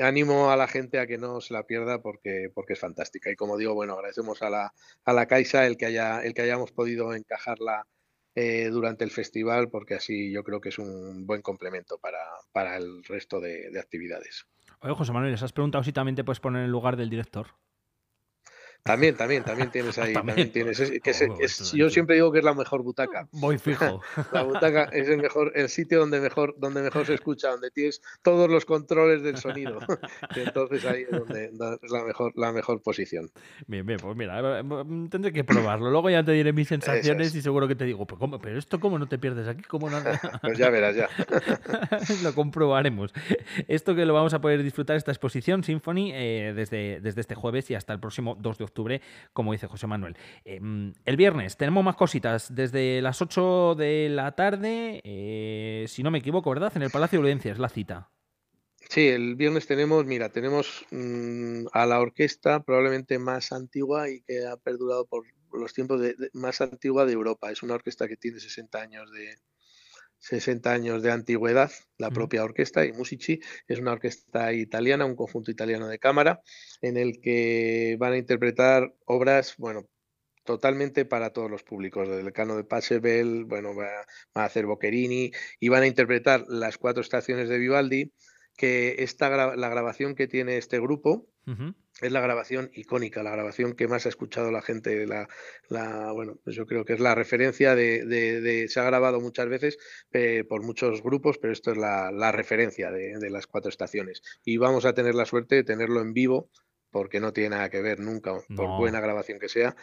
Animo 0.00 0.50
a 0.50 0.56
la 0.56 0.66
gente 0.66 0.98
a 0.98 1.06
que 1.06 1.16
no 1.16 1.40
se 1.40 1.54
la 1.54 1.62
pierda 1.62 2.02
porque, 2.02 2.50
porque 2.52 2.72
es 2.72 2.80
fantástica. 2.80 3.30
Y 3.30 3.36
como 3.36 3.56
digo, 3.56 3.74
bueno, 3.74 3.94
agradecemos 3.94 4.42
a 4.42 4.50
la, 4.50 4.72
a 5.04 5.12
la 5.12 5.26
Caixa 5.26 5.66
el 5.66 5.76
que, 5.76 5.86
haya, 5.86 6.24
el 6.24 6.34
que 6.34 6.42
hayamos 6.42 6.72
podido 6.72 7.14
encajarla 7.14 7.86
eh, 8.34 8.68
durante 8.70 9.04
el 9.04 9.10
festival, 9.10 9.70
porque 9.70 9.94
así 9.94 10.30
yo 10.32 10.42
creo 10.42 10.60
que 10.60 10.68
es 10.68 10.78
un 10.78 11.26
buen 11.26 11.40
complemento 11.40 11.98
para, 11.98 12.18
para 12.52 12.76
el 12.76 13.02
resto 13.04 13.40
de, 13.40 13.70
de 13.70 13.80
actividades. 13.80 14.46
Oye, 14.80 14.94
José 14.94 15.12
Manuel, 15.12 15.32
¿les 15.32 15.42
has 15.42 15.52
preguntado 15.52 15.82
si 15.84 15.92
también 15.92 16.16
te 16.16 16.24
puedes 16.24 16.40
poner 16.40 16.60
en 16.60 16.66
el 16.66 16.72
lugar 16.72 16.96
del 16.96 17.08
director? 17.08 17.46
También, 18.86 19.16
también, 19.16 19.42
también 19.42 19.70
tienes 19.70 19.98
ahí. 19.98 20.14
También. 20.14 20.52
tienes. 20.52 21.72
yo 21.72 21.90
siempre 21.90 22.14
digo 22.14 22.30
que 22.30 22.38
es 22.38 22.44
la 22.44 22.54
mejor 22.54 22.82
butaca. 22.82 23.26
Voy 23.32 23.58
fijo. 23.58 24.00
la 24.32 24.42
butaca 24.42 24.84
es 24.92 25.08
el 25.08 25.18
mejor, 25.18 25.52
el 25.56 25.68
sitio 25.68 25.98
donde 25.98 26.20
mejor, 26.20 26.54
donde 26.58 26.82
mejor 26.82 27.04
se 27.04 27.14
escucha, 27.14 27.50
donde 27.50 27.70
tienes 27.70 28.00
todos 28.22 28.48
los 28.48 28.64
controles 28.64 29.22
del 29.22 29.38
sonido. 29.38 29.80
entonces 30.36 30.84
ahí 30.84 31.02
es 31.02 31.10
donde 31.10 31.46
es 31.46 31.90
la 31.90 32.04
mejor, 32.04 32.32
la 32.36 32.52
mejor 32.52 32.80
posición. 32.80 33.30
Bien, 33.66 33.84
bien, 33.84 33.98
pues 34.00 34.16
mira, 34.16 34.62
mm, 34.62 35.08
tendré 35.08 35.32
que 35.32 35.42
probarlo. 35.42 35.90
Luego 35.90 36.08
ya 36.08 36.24
te 36.24 36.32
diré 36.32 36.52
mis 36.52 36.68
sensaciones 36.68 37.34
y 37.34 37.42
seguro 37.42 37.66
que 37.66 37.74
te 37.74 37.84
digo, 37.84 38.06
pero, 38.06 38.18
¿cómo? 38.20 38.38
pero 38.38 38.56
esto 38.56 38.78
cómo 38.78 38.98
no 39.00 39.08
te 39.08 39.18
pierdes 39.18 39.48
aquí, 39.48 39.62
¿cómo 39.62 39.90
no? 39.90 39.98
pues 40.42 40.58
ya 40.58 40.70
verás, 40.70 40.94
ya. 40.94 41.08
lo 42.22 42.34
comprobaremos. 42.34 43.12
Esto 43.66 43.96
que 43.96 44.06
lo 44.06 44.14
vamos 44.14 44.32
a 44.32 44.40
poder 44.40 44.62
disfrutar, 44.62 44.96
esta 44.96 45.10
exposición 45.10 45.64
Symphony, 45.64 46.12
eh, 46.14 46.52
desde, 46.54 47.00
desde 47.00 47.20
este 47.20 47.34
jueves 47.34 47.68
y 47.70 47.74
hasta 47.74 47.92
el 47.92 47.98
próximo 47.98 48.36
2 48.38 48.58
de 48.58 48.64
octubre 48.64 48.75
como 49.32 49.52
dice 49.52 49.66
José 49.66 49.86
Manuel. 49.86 50.16
Em, 50.44 50.92
el 51.04 51.16
viernes 51.16 51.56
tenemos 51.56 51.84
más 51.84 51.96
cositas 51.96 52.54
desde 52.54 53.00
las 53.02 53.20
8 53.22 53.74
de 53.76 54.08
la 54.10 54.32
tarde, 54.32 55.00
eh, 55.04 55.84
si 55.88 56.02
no 56.02 56.10
me 56.10 56.18
equivoco, 56.18 56.50
¿verdad? 56.50 56.72
En 56.76 56.82
el 56.82 56.90
Palacio 56.90 57.18
de 57.18 57.22
Audiencias, 57.24 57.58
la 57.58 57.68
cita. 57.68 58.10
Sí, 58.88 59.08
el 59.08 59.34
viernes 59.34 59.66
tenemos, 59.66 60.04
mira, 60.04 60.28
tenemos 60.28 60.86
mm, 60.90 61.66
a 61.72 61.86
la 61.86 62.00
orquesta 62.00 62.62
probablemente 62.62 63.18
más 63.18 63.52
antigua 63.52 64.08
y 64.08 64.20
que 64.20 64.46
ha 64.46 64.56
perdurado 64.56 65.06
por 65.06 65.24
los 65.52 65.72
tiempos 65.72 66.00
más 66.32 66.60
antigua 66.60 67.04
de 67.04 67.12
Europa. 67.12 67.50
Es 67.50 67.62
una 67.62 67.74
orquesta 67.74 68.06
que 68.06 68.16
tiene 68.16 68.38
60 68.38 68.80
años 68.80 69.10
de, 69.10 69.38
60 70.18 70.72
años 70.72 71.02
de 71.02 71.12
antigüedad, 71.12 71.70
la 71.98 72.10
propia 72.10 72.44
orquesta, 72.44 72.84
y 72.84 72.92
Musici 72.92 73.40
es 73.68 73.78
una 73.78 73.92
orquesta 73.92 74.52
italiana, 74.52 75.04
un 75.04 75.16
conjunto 75.16 75.50
italiano 75.50 75.88
de 75.88 75.98
cámara, 75.98 76.40
en 76.80 76.96
el 76.96 77.20
que 77.20 77.96
van 77.98 78.14
a 78.14 78.18
interpretar 78.18 78.94
obras, 79.04 79.56
bueno, 79.58 79.88
totalmente 80.44 81.04
para 81.04 81.30
todos 81.30 81.50
los 81.50 81.62
públicos, 81.62 82.08
desde 82.08 82.22
el 82.22 82.32
cano 82.32 82.56
de 82.56 82.64
Pachelbel, 82.64 83.44
bueno, 83.44 83.74
va, 83.74 83.88
a 84.34 84.44
hacer 84.44 84.66
Boccherini, 84.66 85.32
y 85.60 85.68
van 85.68 85.82
a 85.82 85.86
interpretar 85.86 86.44
las 86.48 86.78
cuatro 86.78 87.02
estaciones 87.02 87.48
de 87.48 87.58
Vivaldi, 87.58 88.12
que 88.56 88.96
esta, 88.98 89.54
la 89.56 89.68
grabación 89.68 90.14
que 90.14 90.26
tiene 90.26 90.56
este 90.56 90.80
grupo, 90.80 91.28
es 92.00 92.10
la 92.10 92.20
grabación 92.20 92.70
icónica, 92.74 93.22
la 93.22 93.30
grabación 93.30 93.74
que 93.74 93.86
más 93.86 94.04
ha 94.04 94.08
escuchado 94.08 94.50
la 94.50 94.62
gente. 94.62 95.06
La, 95.06 95.28
la 95.68 96.10
bueno, 96.12 96.38
pues 96.42 96.56
yo 96.56 96.66
creo 96.66 96.84
que 96.84 96.94
es 96.94 97.00
la 97.00 97.14
referencia 97.14 97.74
de, 97.76 98.04
de, 98.04 98.68
se 98.68 98.80
ha 98.80 98.84
grabado 98.84 99.20
muchas 99.20 99.48
veces 99.48 99.78
eh, 100.12 100.44
por 100.48 100.62
muchos 100.64 101.02
grupos, 101.02 101.38
pero 101.38 101.52
esto 101.52 101.70
es 101.70 101.78
la, 101.78 102.10
la 102.10 102.32
referencia 102.32 102.90
de, 102.90 103.18
de, 103.18 103.30
las 103.30 103.46
cuatro 103.46 103.68
estaciones. 103.68 104.22
Y 104.44 104.56
vamos 104.56 104.84
a 104.84 104.92
tener 104.92 105.14
la 105.14 105.24
suerte 105.24 105.54
de 105.54 105.64
tenerlo 105.64 106.00
en 106.00 106.12
vivo, 106.12 106.50
porque 106.90 107.20
no 107.20 107.32
tiene 107.32 107.50
nada 107.50 107.70
que 107.70 107.80
ver 107.80 108.00
nunca, 108.00 108.32
por 108.56 108.78
buena 108.78 109.00
grabación 109.00 109.38
que 109.38 109.48
sea 109.48 109.76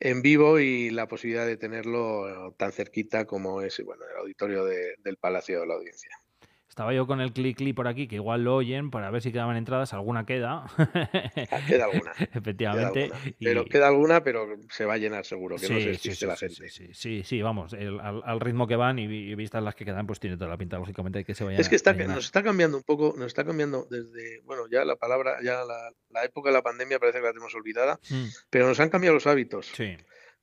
en 0.00 0.20
vivo 0.20 0.58
y 0.58 0.90
la 0.90 1.06
posibilidad 1.06 1.46
de 1.46 1.56
tenerlo 1.56 2.54
tan 2.58 2.72
cerquita 2.72 3.24
como 3.24 3.62
es 3.62 3.80
bueno, 3.84 4.02
el 4.10 4.16
auditorio 4.16 4.64
del 4.64 5.16
Palacio 5.16 5.60
de 5.60 5.66
la 5.66 5.74
Audiencia. 5.74 6.21
Estaba 6.72 6.94
yo 6.94 7.06
con 7.06 7.20
el 7.20 7.34
clic 7.34 7.58
clic 7.58 7.76
por 7.76 7.86
aquí, 7.86 8.08
que 8.08 8.14
igual 8.14 8.44
lo 8.44 8.56
oyen, 8.56 8.90
para 8.90 9.10
ver 9.10 9.20
si 9.20 9.30
quedaban 9.30 9.58
entradas. 9.58 9.92
Alguna 9.92 10.24
queda. 10.24 10.64
Ah, 10.78 11.60
queda 11.68 11.84
alguna. 11.84 12.12
Efectivamente. 12.32 13.10
Pero 13.38 13.66
queda 13.66 13.88
alguna, 13.88 14.24
pero 14.24 14.46
se 14.70 14.86
va 14.86 14.94
a 14.94 14.96
llenar 14.96 15.26
seguro, 15.26 15.56
que 15.56 15.68
no 15.68 15.78
se 15.78 16.14
sí, 16.14 16.24
la 16.24 16.34
gente. 16.34 16.70
Sí, 16.94 17.24
sí, 17.24 17.42
vamos. 17.42 17.74
al, 17.74 18.40
ritmo 18.40 18.66
que 18.66 18.76
van 18.76 18.98
y, 18.98 19.34
vistas 19.34 19.62
las 19.62 19.74
que 19.74 19.84
quedan, 19.84 20.06
pues 20.06 20.18
tiene 20.18 20.38
toda 20.38 20.48
la 20.48 20.56
pinta, 20.56 20.78
lógicamente, 20.78 21.24
que 21.24 21.34
se 21.34 21.44
vayan 21.44 21.60
Es 21.60 21.68
que 21.68 21.76
está, 21.76 21.92
nos 21.92 22.24
está 22.24 22.42
cambiando 22.42 22.78
un 22.78 22.84
poco, 22.84 23.12
nos 23.18 23.26
está 23.26 23.44
cambiando 23.44 23.86
desde, 23.90 24.40
bueno, 24.46 24.62
ya 24.70 24.86
la 24.86 24.96
palabra, 24.96 25.40
ya 25.44 25.64
la, 25.66 26.24
época 26.24 26.48
de 26.48 26.54
la 26.54 26.62
pandemia 26.62 26.98
parece 26.98 27.18
que 27.18 27.24
la 27.24 27.32
tenemos 27.32 27.54
olvidada, 27.54 28.00
mm. 28.08 28.24
pero 28.48 28.66
nos 28.66 28.80
han 28.80 28.88
cambiado 28.88 29.12
los 29.12 29.26
hábitos. 29.26 29.66
Sí 29.74 29.94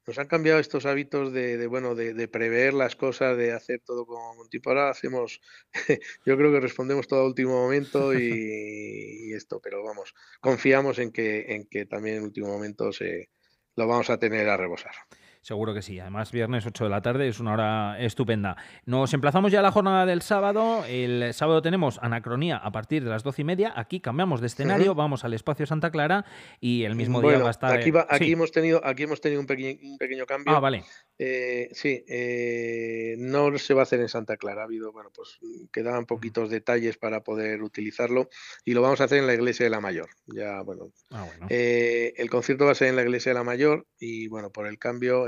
nos 0.10 0.18
han 0.18 0.26
cambiado 0.26 0.60
estos 0.60 0.88
hábitos 0.88 1.32
de, 1.32 1.68
bueno, 1.68 1.94
de, 1.94 2.28
prever 2.28 2.74
las 2.74 2.96
cosas, 2.96 3.38
de 3.38 3.52
hacer 3.52 3.80
todo 3.86 4.08
con 4.08 4.40
un 4.40 4.50
tipo. 4.50 4.72
Ahora 4.72 4.90
hacemos, 4.90 5.40
yo 6.26 6.36
creo 6.36 6.52
que 6.52 6.60
respondemos 6.60 7.08
todo 7.08 7.20
a 7.20 7.28
último 7.28 7.52
momento 7.52 8.12
y, 8.20 9.32
esto, 9.34 9.60
pero 9.62 9.84
vamos, 9.84 10.16
confiamos 10.42 10.98
en 10.98 11.12
que, 11.12 11.54
en 11.54 11.68
que 11.68 11.86
también 11.86 12.18
en 12.18 12.24
último 12.24 12.48
momento 12.48 12.92
se 12.92 13.30
lo 13.76 13.86
vamos 13.86 14.10
a 14.10 14.18
tener 14.18 14.50
a 14.50 14.58
rebosar. 14.58 14.96
Seguro 15.42 15.74
que 15.74 15.82
sí. 15.82 16.00
Además, 16.00 16.32
viernes 16.32 16.66
8 16.66 16.84
de 16.84 16.90
la 16.90 17.02
tarde 17.02 17.28
es 17.28 17.40
una 17.40 17.54
hora 17.54 18.00
estupenda. 18.00 18.58
Nos 18.86 19.14
emplazamos 19.14 19.52
ya 19.52 19.60
a 19.60 19.64
la 19.64 19.72
jornada 19.72 20.06
del 20.06 20.22
sábado. 20.22 20.84
El 20.86 21.34
sábado 21.34 21.62
tenemos 21.62 21.98
Anacronía 22.02 22.58
a 22.58 22.72
partir 22.72 23.04
de 23.04 23.10
las 23.10 23.24
12 23.24 23.42
y 23.42 23.46
media. 23.46 23.74
Aquí 23.76 24.02
cambiamos 24.02 24.42
de 24.42 24.48
escenario, 24.48 24.96
vamos 24.96 25.24
al 25.24 25.34
espacio 25.34 25.66
Santa 25.66 25.92
Clara 25.92 26.26
y 26.60 26.84
el 26.84 26.96
mismo 26.96 27.22
día 27.22 27.40
va 27.40 27.48
a 27.48 27.52
estar. 27.52 27.72
Aquí, 27.72 27.92
aquí 28.10 28.32
hemos 28.34 28.52
tenido, 28.52 28.82
aquí 28.84 29.04
hemos 29.04 29.22
tenido 29.22 29.42
un, 29.42 29.48
un 29.50 29.98
pequeño 29.98 30.26
cambio. 30.26 30.56
Ah, 30.56 30.60
vale. 30.60 30.84
Eh, 31.22 31.68
sí, 31.74 32.06
eh, 32.08 33.16
no 33.18 33.58
se 33.58 33.74
va 33.74 33.82
a 33.82 33.84
hacer 33.84 34.00
en 34.00 34.08
Santa 34.08 34.38
Clara. 34.38 34.62
Ha 34.62 34.64
habido, 34.66 34.94
bueno, 34.94 35.12
pues 35.14 35.38
quedaban 35.74 36.06
poquitos 36.06 36.50
detalles 36.50 36.98
para 36.98 37.24
poder 37.24 37.62
utilizarlo 37.62 38.30
y 38.64 38.74
lo 38.74 38.82
vamos 38.82 39.02
a 39.02 39.04
hacer 39.04 39.18
en 39.20 39.28
la 39.28 39.34
iglesia 39.34 39.66
de 39.66 39.70
la 39.70 39.82
Mayor. 39.82 40.10
Ya, 40.28 40.62
bueno, 40.62 40.94
ah, 41.12 41.28
eh, 41.50 42.14
el 42.16 42.30
concierto 42.30 42.66
va 42.66 42.72
a 42.72 42.76
ser 42.76 42.88
en 42.88 42.96
la 42.96 43.02
iglesia 43.02 43.32
de 43.32 43.38
la 43.38 43.44
Mayor 43.44 43.86
y, 44.00 44.30
bueno, 44.30 44.50
por 44.50 44.66
el 44.66 44.80
cambio, 44.80 45.28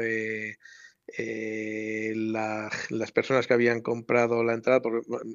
las 2.16 3.12
personas 3.12 3.46
que 3.46 3.54
habían 3.54 3.82
comprado 3.82 4.46
la 4.46 4.54
entrada 4.54 4.82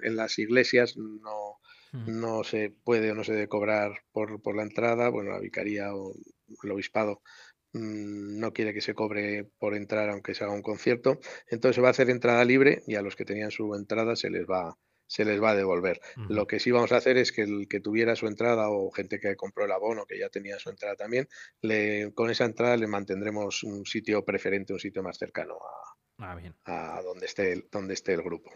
en 0.03 0.17
las 0.17 0.39
iglesias 0.39 0.97
no, 0.97 1.61
no 1.93 2.45
se 2.45 2.71
puede 2.71 3.13
o 3.13 3.15
no 3.15 3.25
se 3.25 3.35
debe 3.35 3.49
cobrar 3.49 3.93
por, 4.11 4.41
por 4.41 4.57
la 4.57 4.63
entrada. 4.63 5.11
Bueno, 5.11 5.33
la 5.33 5.39
vicaría 5.39 5.95
o 5.95 6.15
el 6.63 6.71
obispado 6.71 7.21
Mm, 7.29 7.46
no 7.77 8.53
quiere 8.53 8.75
que 8.75 8.81
se 8.81 8.95
cobre 8.95 9.45
por 9.59 9.75
entrar 9.75 10.11
aunque 10.11 10.35
se 10.35 10.45
haga 10.45 10.53
un 10.53 10.63
concierto, 10.63 11.21
entonces 11.49 11.77
se 11.77 11.83
va 11.83 11.89
a 11.89 11.91
hacer 11.93 12.11
entrada 12.11 12.45
libre 12.45 12.83
y 12.87 12.97
a 12.97 13.03
los 13.03 13.17
que 13.17 13.25
tenían 13.25 13.51
su 13.51 13.75
entrada 13.75 14.17
se 14.17 14.31
les 14.31 14.47
va 14.47 14.77
se 15.09 15.25
les 15.25 15.41
va 15.41 15.51
a 15.51 15.55
devolver. 15.55 16.01
Lo 16.29 16.49
que 16.49 16.59
sí 16.59 16.73
vamos 16.73 16.91
a 16.91 16.97
hacer 16.97 17.17
es 17.17 17.31
que 17.31 17.43
el 17.43 17.69
que 17.69 17.79
tuviera 17.79 18.17
su 18.17 18.27
entrada 18.27 18.71
o 18.71 18.91
gente 18.91 19.21
que 19.21 19.37
compró 19.37 19.65
el 19.65 19.71
abono, 19.71 20.05
que 20.05 20.19
ya 20.19 20.29
tenía 20.31 20.59
su 20.59 20.69
entrada 20.69 20.97
también, 20.97 21.29
le, 21.63 22.13
con 22.13 22.29
esa 22.29 22.45
entrada 22.45 22.77
le 22.77 22.89
mantendremos 22.89 23.63
un 23.63 23.87
sitio 23.87 24.25
preferente, 24.25 24.73
un 24.73 24.81
sitio 24.81 25.05
más 25.05 25.17
cercano 25.17 25.55
a, 25.55 25.97
Ah, 26.19 26.35
bien. 26.35 26.55
a 26.65 27.03
donde 27.03 27.27
esté 27.27 27.53
el, 27.53 27.67
donde 27.71 27.93
esté 27.93 28.15
el 28.15 28.23
grupo. 28.23 28.51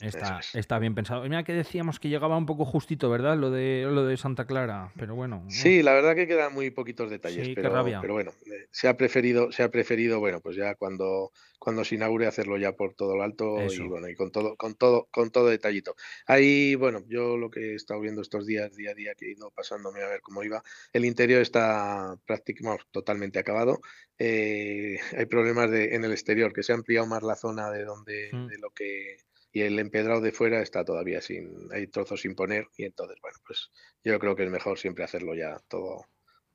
está, 0.00 0.40
está, 0.54 0.78
bien 0.78 0.94
pensado. 0.94 1.22
Mira 1.24 1.44
que 1.44 1.52
decíamos 1.52 2.00
que 2.00 2.08
llegaba 2.08 2.36
un 2.36 2.46
poco 2.46 2.64
justito, 2.64 3.10
¿verdad? 3.10 3.36
Lo 3.36 3.50
de 3.50 3.86
lo 3.90 4.06
de 4.06 4.16
Santa 4.16 4.46
Clara, 4.46 4.90
pero 4.96 5.14
bueno. 5.14 5.44
Sí, 5.48 5.82
la 5.82 5.92
verdad 5.92 6.14
que 6.14 6.26
quedan 6.26 6.54
muy 6.54 6.70
poquitos 6.70 7.10
detalles, 7.10 7.50
pero, 7.54 7.84
pero, 8.00 8.14
bueno, 8.14 8.32
eh, 8.46 8.68
se 8.70 8.88
ha 8.88 8.96
preferido, 8.96 9.52
se 9.52 9.62
ha 9.62 9.70
preferido, 9.70 10.18
bueno, 10.18 10.40
pues 10.40 10.56
ya 10.56 10.74
cuando 10.76 11.30
cuando 11.64 11.82
se 11.82 11.94
inaugure 11.94 12.26
hacerlo 12.26 12.58
ya 12.58 12.72
por 12.72 12.94
todo 12.94 13.16
lo 13.16 13.22
alto 13.22 13.56
y 13.62 13.78
bueno, 13.88 14.06
y 14.06 14.14
con 14.14 14.30
todo, 14.30 14.54
con 14.54 14.74
todo, 14.74 15.08
con 15.10 15.30
todo 15.30 15.48
detallito. 15.48 15.96
Ahí, 16.26 16.74
bueno, 16.74 17.02
yo 17.08 17.38
lo 17.38 17.50
que 17.50 17.72
he 17.72 17.74
estado 17.74 18.00
viendo 18.00 18.20
estos 18.20 18.46
días, 18.46 18.76
día 18.76 18.90
a 18.90 18.94
día, 18.94 19.14
que 19.14 19.26
he 19.26 19.32
ido 19.32 19.50
pasándome 19.50 20.02
a 20.02 20.08
ver 20.08 20.20
cómo 20.20 20.44
iba, 20.44 20.62
el 20.92 21.06
interior 21.06 21.40
está 21.40 22.16
prácticamente 22.26 22.84
totalmente 22.90 23.38
acabado. 23.38 23.80
Eh, 24.18 24.98
hay 25.18 25.24
problemas 25.24 25.70
de, 25.70 25.94
en 25.94 26.04
el 26.04 26.12
exterior, 26.12 26.52
que 26.52 26.62
se 26.62 26.72
ha 26.72 26.74
ampliado 26.74 26.93
más 27.06 27.22
la 27.22 27.36
zona 27.36 27.70
de 27.70 27.84
donde, 27.84 28.30
mm. 28.32 28.46
de 28.46 28.58
lo 28.58 28.70
que 28.70 29.16
y 29.54 29.62
el 29.62 29.78
empedrado 29.78 30.20
de 30.20 30.32
fuera 30.32 30.60
está 30.60 30.84
todavía 30.84 31.20
sin, 31.20 31.72
hay 31.72 31.86
trozos 31.86 32.22
sin 32.22 32.34
poner 32.34 32.66
y 32.76 32.84
entonces, 32.84 33.16
bueno, 33.22 33.38
pues 33.46 33.70
yo 34.02 34.18
creo 34.18 34.34
que 34.34 34.42
es 34.42 34.50
mejor 34.50 34.78
siempre 34.78 35.04
hacerlo 35.04 35.34
ya 35.34 35.60
todo 35.68 36.06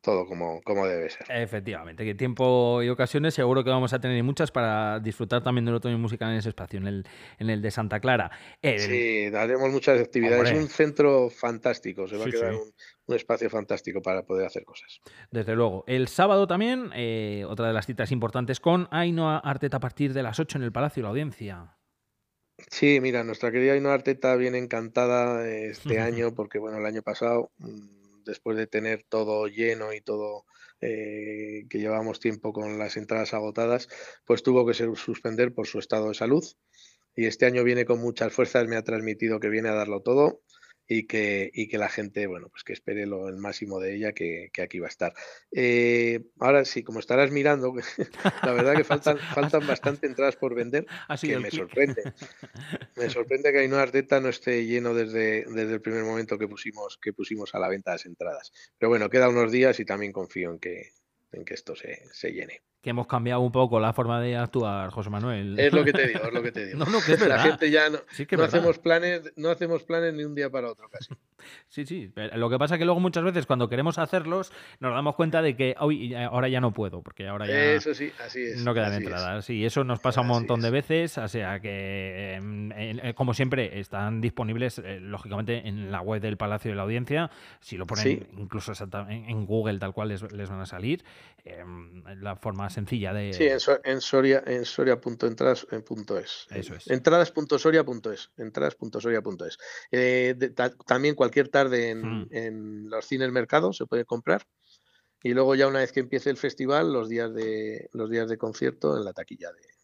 todo 0.01 0.25
como, 0.25 0.62
como 0.62 0.88
debe 0.88 1.10
ser. 1.10 1.25
Efectivamente, 1.29 2.06
que 2.06 2.15
tiempo 2.15 2.82
y 2.82 2.89
ocasiones 2.89 3.34
seguro 3.34 3.63
que 3.63 3.70
vamos 3.70 3.94
a 3.94 4.00
tener 4.00 4.24
muchas 4.24 4.51
para 4.51 5.00
disfrutar 5.00 5.44
también 5.44 5.65
del 5.65 5.75
otoño 5.75 5.98
musical 5.98 6.32
en 6.32 6.38
ese 6.38 6.50
espacio, 6.50 6.79
en 6.79 6.88
el, 6.88 7.06
en 7.38 7.50
el 7.50 7.62
de 7.62 7.72
Santa 7.72 8.00
Clara. 8.00 8.32
Sí, 8.62 9.29
daremos 9.29 9.70
muchas 9.72 10.00
actividades. 10.00 10.51
Es 10.51 10.58
un 10.58 10.68
centro 10.68 11.29
fantástico, 11.29 12.08
se 12.08 12.18
va 12.18 12.25
a 12.25 12.29
quedar 12.29 12.53
un, 12.53 13.15
espacio 13.15 13.50
fantástico 13.50 14.01
para 14.01 14.22
poder 14.22 14.46
hacer 14.46 14.63
cosas. 14.63 15.01
Desde 15.32 15.56
luego. 15.56 15.84
El 15.88 16.08
sábado 16.08 16.46
también, 16.46 16.91
eh, 16.96 17.44
otra 17.48 17.68
de 17.68 17.74
las 17.74 17.88
citas 17.88 18.12
importantes 18.12 18.60
con 18.60 18.88
Ainhoa 18.91 19.39
Arteta 19.39 19.77
a 19.77 19.79
partir 19.79 20.13
de 20.13 20.22
las 20.22 20.39
8 20.39 20.60
en 20.60 20.63
el 20.63 20.72
Palacio 20.72 21.01
de 21.01 21.03
la 21.06 21.10
Audiencia. 21.10 21.75
Sí, 22.70 23.00
mira, 23.01 23.24
nuestra 23.24 23.51
querida 23.51 23.74
Ainhoa 23.74 23.96
Arteta 23.96 24.36
viene 24.36 24.60
encantada 24.60 25.50
este 25.50 26.00
año 26.00 26.36
porque, 26.36 26.60
bueno, 26.60 26.77
el 26.77 26.86
año 26.86 27.01
pasado 27.01 27.51
mm, 27.58 27.99
después 28.30 28.58
de 28.58 28.68
tener 28.68 29.04
todo 29.10 29.48
lleno 29.48 29.94
y 29.94 30.02
todo 30.02 30.46
eh, 30.82 31.66
que 31.70 31.80
llevamos 31.80 32.20
tiempo 32.20 32.54
con 32.54 32.80
las 32.80 32.96
entradas 32.96 33.34
agotadas, 33.34 33.90
pues 34.26 34.44
tuvo 34.44 34.66
que 34.66 34.74
suspender 34.74 35.54
por 35.54 35.68
su 35.68 35.80
estado 35.80 36.08
de 36.08 36.14
salud. 36.14 36.44
Y 37.16 37.26
este 37.26 37.46
año 37.46 37.64
viene 37.66 37.86
con 37.86 38.00
muchas 38.00 38.32
fuerzas, 38.32 38.68
me 38.68 38.78
ha 38.78 38.84
transmitido 38.84 39.40
que 39.40 39.50
viene 39.50 39.70
a 39.70 39.74
darlo 39.74 40.02
todo 40.02 40.42
y 40.91 41.05
que, 41.05 41.51
y 41.53 41.67
que 41.67 41.77
la 41.77 41.88
gente, 41.88 42.25
bueno, 42.25 42.50
pues 42.50 42.63
que 42.63 42.74
espere 42.74 43.05
lo, 43.05 43.29
el 43.29 43.38
máximo 43.38 43.79
de 43.79 43.96
ella, 43.96 44.12
que, 44.12 44.50
aquí 44.60 44.79
va 44.79 44.88
a 44.88 44.89
estar. 44.89 45.13
Eh, 45.51 46.19
ahora 46.39 46.65
sí, 46.65 46.81
como 46.81 47.00
estarás 47.00 47.29
mirando, 47.29 47.75
la 48.43 48.53
verdad 48.53 48.75
que 48.75 48.84
faltan, 48.84 49.19
faltan 49.19 49.67
bastante 49.67 50.08
entradas 50.08 50.36
por 50.36 50.55
vender, 50.55 50.88
que 51.22 51.38
me 51.38 51.51
sorprende. 51.51 52.01
Me 52.96 53.10
sorprende 53.10 53.51
que 53.51 53.60
Ainhoa 53.60 53.84
Arteta 53.84 54.19
no 54.19 54.29
esté 54.29 54.65
lleno 54.65 54.93
desde, 54.93 55.46
desde 55.46 55.74
el 55.75 55.81
primer 55.81 56.03
momento 56.03 56.38
que 56.38 56.48
pusimos, 56.48 56.98
que 56.98 57.13
pusimos 57.13 57.53
a 57.53 57.60
la 57.60 57.69
venta 57.69 57.91
las 57.91 58.05
entradas. 58.05 58.51
Pero 58.77 58.89
bueno, 58.89 59.10
queda 59.10 59.29
unos 59.29 59.51
días 59.51 59.79
y 59.79 59.86
también 59.86 60.12
confío 60.12 60.51
en 60.51 60.60
que, 60.60 60.89
en 61.31 61.46
que 61.46 61.53
esto 61.53 61.75
se, 61.75 62.01
se 62.12 62.31
llene 62.31 62.63
que 62.82 62.92
hemos 62.92 63.08
cambiado 63.08 63.42
un 63.42 63.52
poco 63.52 63.80
la 63.80 63.92
forma 63.92 64.22
de 64.22 64.38
actuar, 64.38 64.90
José 64.92 65.10
Manuel. 65.10 65.60
Es 65.60 65.74
lo 65.74 65.84
que 65.84 65.92
te 65.92 66.08
digo, 66.08 66.22
es 66.24 66.34
lo 66.34 66.42
que 66.42 66.52
te 66.52 66.66
digo. 66.68 66.80
no, 66.80 66.86
no, 66.86 67.00
que 67.06 67.14
es 67.14 67.20
verdad. 67.20 67.38
La 67.38 67.44
gente 67.44 67.70
ya 67.72 67.90
no, 67.90 68.00
no 68.32 68.44
hacemos 68.44 68.80
planes, 68.80 69.34
no 69.36 69.50
hacemos 69.50 69.84
planes 69.84 70.14
ni 70.14 70.24
un 70.24 70.34
día 70.34 70.50
para 70.50 70.72
otro 70.72 70.90
casi. 70.90 71.14
Sí, 71.70 71.86
sí. 71.86 72.12
Lo 72.34 72.50
que 72.50 72.58
pasa 72.58 72.76
es 72.76 72.80
que 72.80 72.86
luego 72.86 73.00
muchas 73.00 73.24
veces 73.24 73.46
cuando 73.46 73.70
queremos 73.70 73.98
hacerlos 73.98 74.52
nos 74.82 74.94
damos 74.94 75.16
cuenta 75.16 75.42
de 75.42 75.56
que 75.56 75.74
hoy 75.80 76.14
ahora 76.14 76.50
ya 76.50 76.60
no 76.60 76.74
puedo, 76.74 77.02
porque 77.02 77.30
ahora 77.30 77.48
ya 77.48 77.74
eso 77.74 77.94
sí, 77.94 78.12
así 78.20 78.42
es, 78.42 78.66
no 78.66 78.74
quedan 78.74 78.94
entradas. 78.94 79.46
Sí, 79.46 79.64
eso 79.64 79.86
nos 79.86 80.00
pasa 80.02 80.20
un 80.20 80.28
montón 80.28 80.60
de 80.60 80.70
veces, 80.70 81.18
o 81.18 81.28
sea 81.30 81.62
que 81.62 82.34
em, 82.34 82.72
eh, 82.74 83.14
como 83.16 83.34
siempre 83.34 83.80
están 83.80 84.20
disponibles 84.20 84.80
eh, 84.80 85.00
lógicamente 85.00 85.66
en 85.66 85.92
la 85.92 86.02
web 86.02 86.22
del 86.22 86.36
Palacio 86.36 86.72
de 86.72 86.76
la 86.76 86.84
Audiencia, 86.84 87.32
si 87.62 87.78
lo 87.78 87.86
ponen 87.86 88.28
incluso 88.38 88.74
en 89.08 89.46
Google 89.46 89.80
tal 89.80 89.94
cual 89.94 90.10
les, 90.10 90.22
van 90.22 90.60
a 90.60 90.66
salir, 90.66 91.06
em, 91.46 92.04
la 92.20 92.36
forma 92.36 92.69
sencilla 92.70 93.14
de 93.14 93.34
Sí, 93.34 93.48
en, 93.48 94.02
Soria 94.02 94.44
en 94.46 94.66
soria.entradas.es. 94.66 96.48
Eso 96.50 96.76
es. 96.76 96.88
Entradas.soria.es, 96.90 98.32
entradas.soria.es. 98.38 99.58
Eh, 99.92 100.36
también 100.86 101.16
cualquier 101.16 101.50
tarde 101.50 101.96
hmm. 101.96 102.28
en, 102.32 102.90
los 102.90 103.06
cines 103.06 103.32
mercados 103.32 103.78
se 103.78 103.86
puede 103.86 104.06
comprar. 104.06 104.46
Y 105.22 105.34
luego 105.34 105.56
ya 105.56 105.68
una 105.68 105.80
vez 105.80 105.92
que 105.92 106.00
empiece 106.00 106.30
el 106.30 106.38
festival, 106.38 106.94
los 106.94 107.10
días 107.10 107.34
de 107.34 107.90
los 107.92 108.10
días 108.10 108.30
de 108.30 108.38
concierto 108.38 108.98
en 108.98 109.04
la 109.04 109.14
taquilla 109.14 109.52
de 109.52 109.79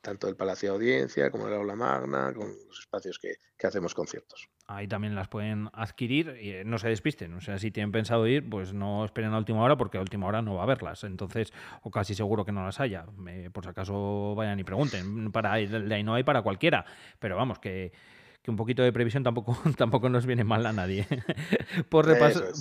tanto 0.00 0.26
del 0.26 0.36
Palacio 0.36 0.70
de 0.70 0.74
Audiencia 0.74 1.30
como 1.30 1.48
el 1.48 1.54
Aula 1.54 1.76
Magna, 1.76 2.32
con 2.34 2.48
los 2.48 2.78
espacios 2.78 3.18
que, 3.18 3.36
hacemos 3.66 3.94
conciertos. 3.94 4.48
Ahí 4.66 4.88
también 4.88 5.14
las 5.14 5.28
pueden 5.28 5.68
adquirir 5.74 6.38
y 6.40 6.50
eh, 6.50 6.64
no 6.64 6.78
se 6.78 6.88
despisten. 6.88 7.34
O 7.34 7.42
sea, 7.42 7.58
si 7.58 7.70
tienen 7.70 7.92
pensado 7.92 8.26
ir, 8.26 8.48
pues 8.48 8.72
no 8.72 9.04
esperen 9.04 9.34
a 9.34 9.38
última 9.38 9.62
hora 9.62 9.76
porque 9.76 9.98
a 9.98 10.00
última 10.00 10.26
hora 10.26 10.40
no 10.40 10.54
va 10.54 10.60
a 10.60 10.64
haberlas. 10.64 11.04
Entonces, 11.04 11.52
o 11.82 11.90
casi 11.90 12.14
seguro 12.14 12.46
que 12.46 12.52
no 12.52 12.64
las 12.64 12.80
haya. 12.80 13.04
por 13.52 13.64
si 13.64 13.70
acaso 13.70 14.34
vayan 14.34 14.58
y 14.58 14.64
pregunten. 14.64 15.30
Para 15.30 15.56
de 15.56 15.94
ahí 15.94 16.02
no 16.02 16.14
hay 16.14 16.22
para 16.22 16.40
cualquiera. 16.40 16.86
Pero 17.18 17.36
vamos, 17.36 17.58
que 17.58 17.92
que 18.42 18.50
un 18.50 18.56
poquito 18.56 18.82
de 18.82 18.92
previsión 18.92 19.22
tampoco, 19.22 19.56
tampoco 19.76 20.08
nos 20.08 20.26
viene 20.26 20.44
mal 20.44 20.64
a 20.66 20.72
nadie. 20.72 21.06
por, 21.88 22.06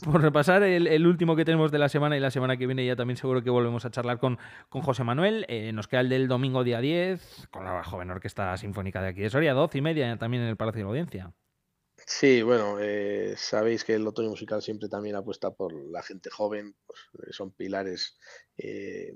por, 0.03 0.21
repasar 0.21 0.63
el, 0.63 1.07
último 1.07 1.36
que 1.36 1.45
tenemos 1.45 1.71
de 1.71 1.79
la 1.79 1.89
semana 1.89 2.17
y 2.17 2.19
la 2.19 2.31
semana 2.31 2.57
que 2.57 2.67
viene 2.67 2.86
ya 2.86 2.95
también 2.95 3.17
seguro 3.17 3.43
que 3.43 3.50
volvemos 3.50 3.86
a 3.86 3.91
charlar 3.91 4.19
con, 4.19 4.38
con 4.69 4.81
José 4.81 5.03
Manuel. 5.03 5.45
Eh, 5.48 5.71
nos 5.74 5.88
queda 5.88 6.01
el 6.01 6.09
del 6.09 6.27
domingo 6.27 6.63
día 6.63 6.81
10 6.81 7.48
con 7.51 7.63
la 7.63 7.83
joven 7.83 8.12
orquesta 8.12 8.55
sinfónica 8.57 9.01
de 9.01 9.09
aquí 9.09 9.21
de 9.21 9.29
Soria, 9.29 9.53
12 9.53 9.77
y 9.77 9.81
media 9.81 10.17
también 10.17 10.43
en 10.43 10.50
el 10.50 10.57
Palacio 10.57 10.79
de 10.79 10.83
la 10.83 10.89
Audiencia. 10.89 11.33
Sí, 12.05 12.41
bueno, 12.41 12.77
eh, 12.79 13.36
sabéis 13.38 13.83
que 13.83 13.93
el 13.93 14.07
otoño 14.07 14.29
musical 14.29 14.62
siempre 14.62 14.88
también 14.88 15.15
apuesta 15.15 15.51
por 15.51 15.74
la 15.74 16.01
gente 16.01 16.29
joven, 16.29 16.74
pues, 16.86 17.00
eh, 17.27 17.33
son 17.33 17.51
pilares 17.51 18.17
de, 18.55 19.13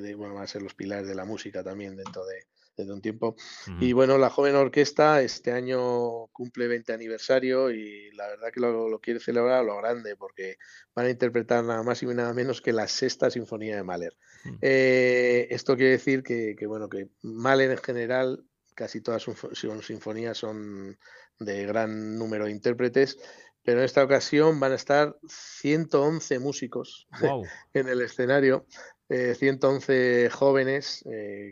de, 0.00 0.14
bueno, 0.14 0.34
van 0.34 0.44
a 0.44 0.46
ser 0.46 0.62
los 0.62 0.74
pilares 0.74 1.06
de 1.06 1.14
la 1.14 1.24
música 1.24 1.62
también 1.62 1.96
dentro 1.96 2.24
de, 2.24 2.46
desde 2.76 2.92
un 2.92 3.00
tiempo. 3.00 3.36
Y 3.80 3.92
bueno, 3.92 4.18
la 4.18 4.30
joven 4.30 4.54
orquesta 4.56 5.22
este 5.22 5.52
año 5.52 6.26
cumple 6.28 6.68
20 6.68 6.92
aniversario 6.92 7.70
y 7.70 8.10
la 8.12 8.28
verdad 8.28 8.48
que 8.52 8.60
lo, 8.60 8.98
quiere 9.00 9.20
celebrar 9.20 9.60
a 9.60 9.62
lo 9.62 9.76
grande 9.76 10.16
porque 10.16 10.56
van 10.94 11.06
a 11.06 11.10
interpretar 11.10 11.64
nada 11.64 11.82
más 11.82 12.02
y 12.02 12.06
nada 12.06 12.32
menos 12.32 12.60
que 12.60 12.72
la 12.72 12.88
sexta 12.88 13.30
sinfonía 13.30 13.76
de 13.76 13.82
Mahler. 13.82 14.16
Eh, 14.60 15.46
esto 15.50 15.76
quiere 15.76 15.92
decir 15.92 16.22
que, 16.22 16.56
bueno, 16.66 16.88
que 16.88 17.08
Mahler 17.22 17.70
en 17.70 17.78
general, 17.78 18.44
casi 18.74 19.00
todas 19.00 19.22
sus 19.22 19.86
sinfonías 19.86 20.38
son 20.38 20.98
de 21.38 21.66
gran 21.66 22.16
número 22.18 22.46
de 22.46 22.52
intérpretes, 22.52 23.18
pero 23.62 23.78
en 23.78 23.84
esta 23.84 24.02
ocasión 24.02 24.58
van 24.60 24.72
a 24.72 24.76
estar 24.76 25.16
111 25.28 26.38
músicos 26.38 27.06
en 27.74 27.88
el 27.88 28.00
escenario, 28.00 28.66
111 29.08 30.30
jóvenes. 30.30 31.04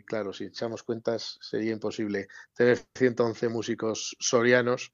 claro, 0.05 0.33
si 0.33 0.45
echamos 0.45 0.81
cuentas, 0.81 1.37
sería 1.41 1.73
imposible 1.73 2.27
tener 2.55 2.79
111 2.95 3.49
músicos 3.49 4.15
sorianos 4.19 4.91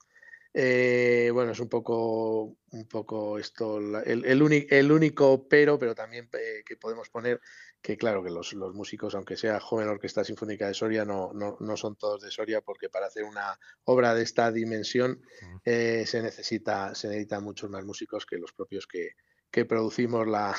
eh, 0.54 1.30
bueno, 1.34 1.52
es 1.52 1.60
un 1.60 1.70
poco, 1.70 2.58
un 2.72 2.88
poco 2.88 3.38
esto, 3.38 3.78
el, 3.78 4.26
el, 4.26 4.92
único 4.92 5.48
pero, 5.48 5.78
pero 5.78 5.94
también 5.94 6.30
eh, 6.34 6.64
que 6.66 6.78
podemos 6.78 7.10
poner 7.10 7.40
que 7.82 7.98
claro 7.98 8.24
que 8.24 8.30
los, 8.30 8.54
músicos, 8.74 9.16
aunque 9.16 9.38
sea 9.38 9.60
joven 9.60 9.88
orquesta 9.88 10.24
sinfónica 10.24 10.68
de 10.68 10.74
Soria, 10.74 11.06
no, 11.06 11.32
no, 11.34 11.78
son 11.78 11.96
todos 11.96 12.22
de 12.22 12.32
Soria, 12.32 12.62
porque 12.62 12.90
para 12.90 13.06
hacer 13.06 13.24
una 13.24 13.58
obra 13.86 14.14
de 14.14 14.24
esta 14.24 14.52
dimensión 14.52 15.22
eh, 15.64 16.06
se 16.06 16.22
necesita, 16.22 16.96
se 16.96 17.08
necesitan 17.08 17.44
muchos 17.44 17.70
más 17.70 17.86
músicos 17.86 18.26
que 18.26 18.38
los 18.38 18.52
propios 18.52 18.88
que, 18.88 19.12
que 19.52 19.66
producimos 19.66 20.28
la, 20.28 20.56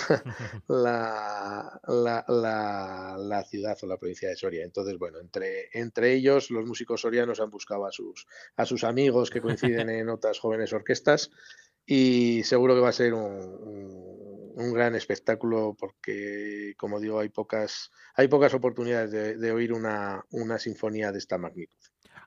la, 1.87 2.25
la, 3.19 3.45
ciudad 3.45 3.79
o 3.83 3.87
la 3.87 3.97
provincia 3.97 4.29
de 4.29 4.37
Soria. 4.37 4.65
Entonces, 4.65 4.99
bueno, 4.99 5.19
entre, 5.21 5.69
entre 5.73 6.15
ellos 6.15 6.51
los 6.51 6.67
músicos 6.67 7.03
sorianos 7.03 7.41
han 7.41 7.51
buscado 7.51 7.87
a 7.87 7.93
sus, 7.93 8.27
a 8.57 8.67
sus 8.67 8.85
amigos 8.85 9.31
que 9.31 9.41
coinciden 9.41 9.91
en 9.91 10.09
otras 10.09 10.39
jóvenes 10.39 10.73
orquestas 10.73 11.31
y 11.87 12.43
seguro 12.45 12.75
que 12.75 12.81
va 12.81 12.91
a 12.91 12.93
ser 12.93 13.15
un, 13.15 14.53
un, 14.55 14.73
gran 14.73 14.95
espectáculo 14.95 15.75
porque, 15.79 16.75
como 16.77 17.01
digo, 17.01 17.21
hay 17.21 17.31
pocas, 17.31 17.91
hay 18.15 18.29
pocas 18.29 18.53
oportunidades 18.53 19.11
de, 19.11 19.37
de 19.37 19.53
oír 19.53 19.73
una, 19.73 20.25
una 20.31 20.59
sinfonía 20.59 21.13
de 21.13 21.19
esta 21.19 21.39
magnitud 21.39 21.79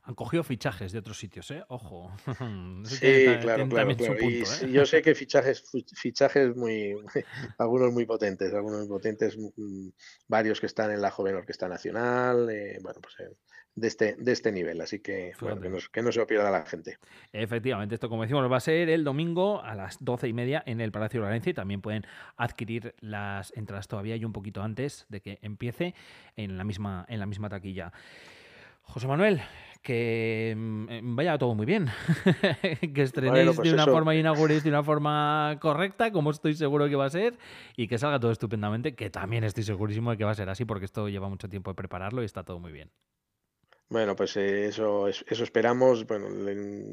han 0.04 0.16
cogido 0.16 0.44
fichajes 0.44 0.92
de 0.92 1.00
otros 1.00 1.20
sitios, 1.20 1.52
¿eh? 1.52 1.64
Ojo. 1.68 2.12
sí, 2.86 3.26
claro, 3.42 3.68
claro. 3.70 3.92
¿eh? 3.92 4.44
yo 4.72 4.86
sé 4.86 5.02
que 5.04 5.14
fichajes, 5.14 5.64
fichajes 5.96 6.56
muy, 6.56 6.96
algunos 7.58 7.92
muy 7.94 8.06
potentes, 8.06 8.54
algunos 8.54 8.80
muy 8.80 8.90
potentes, 8.90 9.38
mm, 9.38 9.90
varios 10.28 10.60
que 10.60 10.66
están 10.66 10.92
en 10.92 11.02
la 11.02 11.12
joven 11.12 11.36
Orquesta 11.36 11.68
Nacional, 11.68 12.50
eh, 12.50 12.80
bueno, 12.82 13.00
pues 13.02 13.16
eh, 13.20 13.36
de 13.76 13.88
este, 13.88 14.16
de 14.18 14.32
este 14.32 14.52
nivel, 14.52 14.82
así 14.82 15.00
que, 15.00 15.34
bueno, 15.40 15.62
que, 15.62 16.02
no, 16.02 16.12
se 16.12 16.20
lo 16.20 16.28
pierda 16.28 16.52
la 16.52 16.66
gente. 16.66 16.98
Efectivamente, 17.32 17.96
esto 17.96 18.10
como 18.10 18.24
decimos 18.24 18.52
va 18.52 18.58
a 18.58 18.60
ser 18.60 18.90
el 18.90 19.04
domingo 19.04 19.62
a 19.64 19.76
las 19.76 19.98
doce 20.04 20.28
y 20.28 20.34
media 20.34 20.62
en 20.66 20.82
el 20.82 20.92
Palacio 20.92 21.22
de 21.22 21.28
Valencia 21.28 21.52
y 21.52 21.54
también 21.54 21.82
pueden 21.82 22.06
adquirir 22.36 22.96
las 23.00 23.54
entradas 23.56 23.88
todavía 23.88 24.18
y 24.18 24.26
un 24.26 24.34
poquito 24.34 24.62
antes 24.62 25.06
de 25.10 25.22
que 25.22 25.40
empiece 25.42 25.94
en 26.36 26.58
la 26.58 26.66
misma, 26.66 27.06
en 27.08 27.20
la 27.20 27.26
misma 27.28 27.48
taquilla. 27.48 27.94
José 28.84 29.08
Manuel, 29.08 29.42
que 29.82 30.54
mm, 30.58 30.90
eh, 30.90 31.02
vaya 31.04 31.38
todo 31.38 31.56
muy 31.56 31.66
bien. 31.66 31.88
que 32.94 33.02
estrenéis 33.02 33.56
pues 33.56 33.68
de 33.68 33.74
una 33.74 33.86
forma 33.86 34.16
y 34.16 34.20
inauguréis 34.20 34.64
de 34.64 34.70
una 34.70 34.84
forma 34.84 35.58
correcta, 35.60 36.12
como 36.12 36.32
estoy 36.32 36.54
seguro 36.54 36.88
que 36.88 36.96
va 36.96 37.06
a 37.06 37.10
ser, 37.10 37.38
y 37.76 37.88
que 37.88 37.98
salga 37.98 38.20
todo 38.20 38.32
estupendamente, 38.32 38.96
que 38.96 39.10
también 39.10 39.44
estoy 39.44 39.64
segurísimo 39.64 40.12
de 40.12 40.18
que 40.18 40.24
va 40.24 40.32
a 40.32 40.36
ser 40.36 40.50
así, 40.50 40.66
porque 40.66 40.86
esto 40.86 41.10
lleva 41.10 41.30
mucho 41.30 41.50
tiempo 41.50 41.72
de 41.72 41.76
prepararlo 41.76 42.22
y 42.22 42.26
está 42.26 42.44
todo 42.44 42.60
muy 42.60 42.72
bien. 42.72 42.92
Bueno, 43.92 44.16
pues 44.16 44.38
eh, 44.38 44.68
eso, 44.68 45.10
eso 45.10 45.44
esperamos. 45.44 46.08
Bueno, 46.08 46.30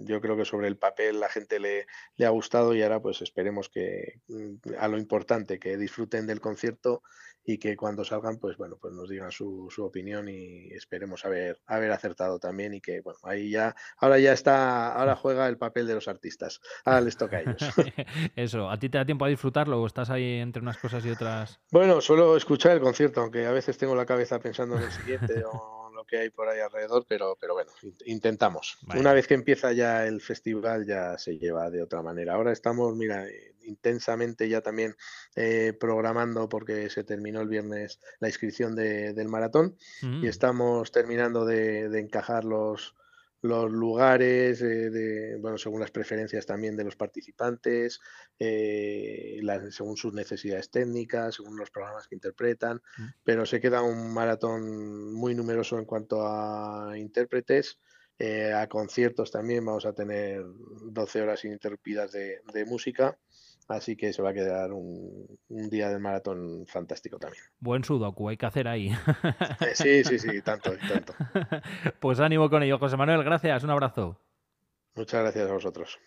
yo 0.05 0.21
creo 0.21 0.37
que 0.37 0.45
sobre 0.45 0.67
el 0.67 0.77
papel 0.77 1.21
la 1.21 1.29
gente 1.29 1.61
le, 1.61 1.87
le, 2.17 2.27
ha 2.27 2.31
gustado 2.31 2.75
y 2.75 2.83
ahora 2.83 3.01
pues 3.01 3.23
esperemos 3.23 3.69
que 3.69 4.21
mm, 4.27 4.75
a 4.77 4.89
lo 4.89 4.99
importante, 4.99 5.61
que 5.61 5.77
disfruten 5.77 6.27
del 6.27 6.41
concierto 6.41 7.03
y 7.45 7.59
que 7.59 7.77
cuando 7.77 8.05
salgan, 8.05 8.39
pues 8.39 8.57
bueno, 8.57 8.79
pues 8.81 8.93
nos 8.95 9.09
digan 9.09 9.31
su, 9.31 9.69
su, 9.71 9.85
opinión 9.85 10.29
y 10.29 10.73
esperemos 10.73 11.25
haber, 11.25 11.61
haber 11.67 11.93
acertado 11.93 12.41
también 12.41 12.75
y 12.75 12.81
que, 12.81 13.01
bueno, 13.01 13.21
ahí 13.23 13.51
ya, 13.51 13.77
ahora 13.99 14.19
ya 14.19 14.33
está, 14.33 14.93
ahora 14.93 15.15
juega 15.15 15.47
el 15.47 15.57
papel 15.57 15.87
de 15.87 15.95
los 15.95 16.09
artistas, 16.09 16.61
ahora 16.85 17.03
les 17.03 17.17
toca 17.17 17.37
a 17.37 17.41
ellos. 17.43 17.57
Eso, 18.37 18.69
¿a 18.69 18.77
ti 18.77 18.89
te 18.89 18.99
da 18.99 19.07
tiempo 19.07 19.25
a 19.25 19.29
disfrutarlo 19.29 19.81
o 19.81 19.87
estás 19.87 20.11
ahí 20.11 20.41
entre 20.41 20.63
unas 20.63 20.79
cosas 20.79 21.07
y 21.07 21.11
otras? 21.11 21.61
Bueno, 21.71 22.01
suelo 22.01 22.37
escuchar 22.37 22.73
el 22.73 22.81
concierto, 22.81 23.21
aunque 23.21 23.47
a 23.47 23.53
veces 23.53 23.79
tengo 23.79 23.95
la 23.95 24.05
cabeza 24.05 24.41
pensando 24.41 24.77
en 24.77 24.83
el 24.83 24.91
siguiente 24.91 25.45
o 25.45 25.78
que 26.09 26.19
hay 26.19 26.31
por 26.31 26.49
ahí 26.49 26.59
alrededor, 26.59 27.05
pero, 27.09 27.37
pero 27.41 27.55
bueno, 27.55 27.71
intentamos. 28.07 28.79
Una 28.97 29.13
vez 29.13 29.29
que 29.29 29.35
empieza 29.35 29.73
ya 29.73 30.07
el 30.07 30.21
festival 30.21 30.87
ya 30.87 31.19
se 31.19 31.39
lleva 31.39 31.71
de 31.71 31.83
otra 31.83 32.03
manera. 32.03 32.35
Ahora 32.35 32.51
estamos, 32.53 32.97
mira, 32.97 33.27
intensamente 33.69 34.49
ya 34.49 34.63
también 34.63 34.97
eh, 35.37 35.73
programando 35.79 36.49
porque 36.49 36.91
se 36.91 37.05
terminó 37.05 37.41
el 37.41 37.49
viernes 37.49 38.01
la 38.19 38.29
inscripción 38.29 38.75
del 38.75 39.29
maratón 39.29 39.77
y 40.03 40.07
mm. 40.07 40.25
estamos 40.25 40.91
terminando 40.91 41.45
de, 41.45 41.85
encajar 41.99 42.45
los, 42.45 42.95
los 43.41 43.71
lugares, 43.71 44.61
eh, 44.63 44.91
de, 44.91 45.37
bueno, 45.37 45.59
según 45.59 45.81
las 45.81 45.91
preferencias 45.91 46.47
también 46.47 46.77
de 46.77 46.85
los 46.85 46.97
participantes, 46.97 48.01
eh, 48.39 49.41
según 49.71 49.97
sus 49.97 50.13
necesidades 50.13 50.71
técnicas, 50.71 51.37
según 51.37 51.57
los 51.57 51.71
programas 51.71 52.09
que 52.09 52.17
interpretan, 52.17 52.83
mm. 52.97 53.07
pero 53.25 53.47
se 53.47 53.61
queda 53.61 53.83
un 53.83 54.13
maratón 54.13 55.13
muy 55.13 55.35
numeroso 55.35 55.79
en 55.79 55.85
cuanto 55.85 56.27
a 56.27 56.95
intérpretes. 56.97 57.79
a 58.21 58.67
conciertos 58.67 59.31
también 59.31 59.65
vamos 59.65 59.87
a 59.87 59.93
tener 59.93 60.43
12 60.45 61.23
horas 61.23 61.45
ininterrumpidas 61.45 62.11
de, 62.11 62.41
de 62.53 62.65
música 62.65 63.17
Así 63.69 63.97
que 63.97 64.15
se 64.15 64.23
va 64.23 64.31
a 64.31 64.35
quedar 64.35 64.73
un, 64.73 65.39
día 65.49 65.91
de 65.91 65.99
maratón 65.99 66.67
fantástico 66.67 67.19
también. 67.19 67.45
Buen 67.61 67.85
sudoku, 67.85 68.31
hay 68.31 68.39
que 68.39 68.47
hacer 68.47 68.67
ahí. 68.67 68.91
Eh, 69.61 69.75
sí, 69.75 70.05
sí, 70.05 70.19
sí, 70.19 70.41
tanto, 70.43 70.73
tanto. 70.89 71.15
Pues 72.01 72.19
ánimo 72.21 72.49
con 72.49 72.63
ello, 72.63 72.79
José 72.79 72.97
Manuel, 72.97 73.23
gracias, 73.25 73.65
un 73.65 73.71
abrazo. 73.71 74.19
Muchas 74.95 75.23
gracias 75.23 75.51
a 75.51 75.53
vosotros. 75.53 75.99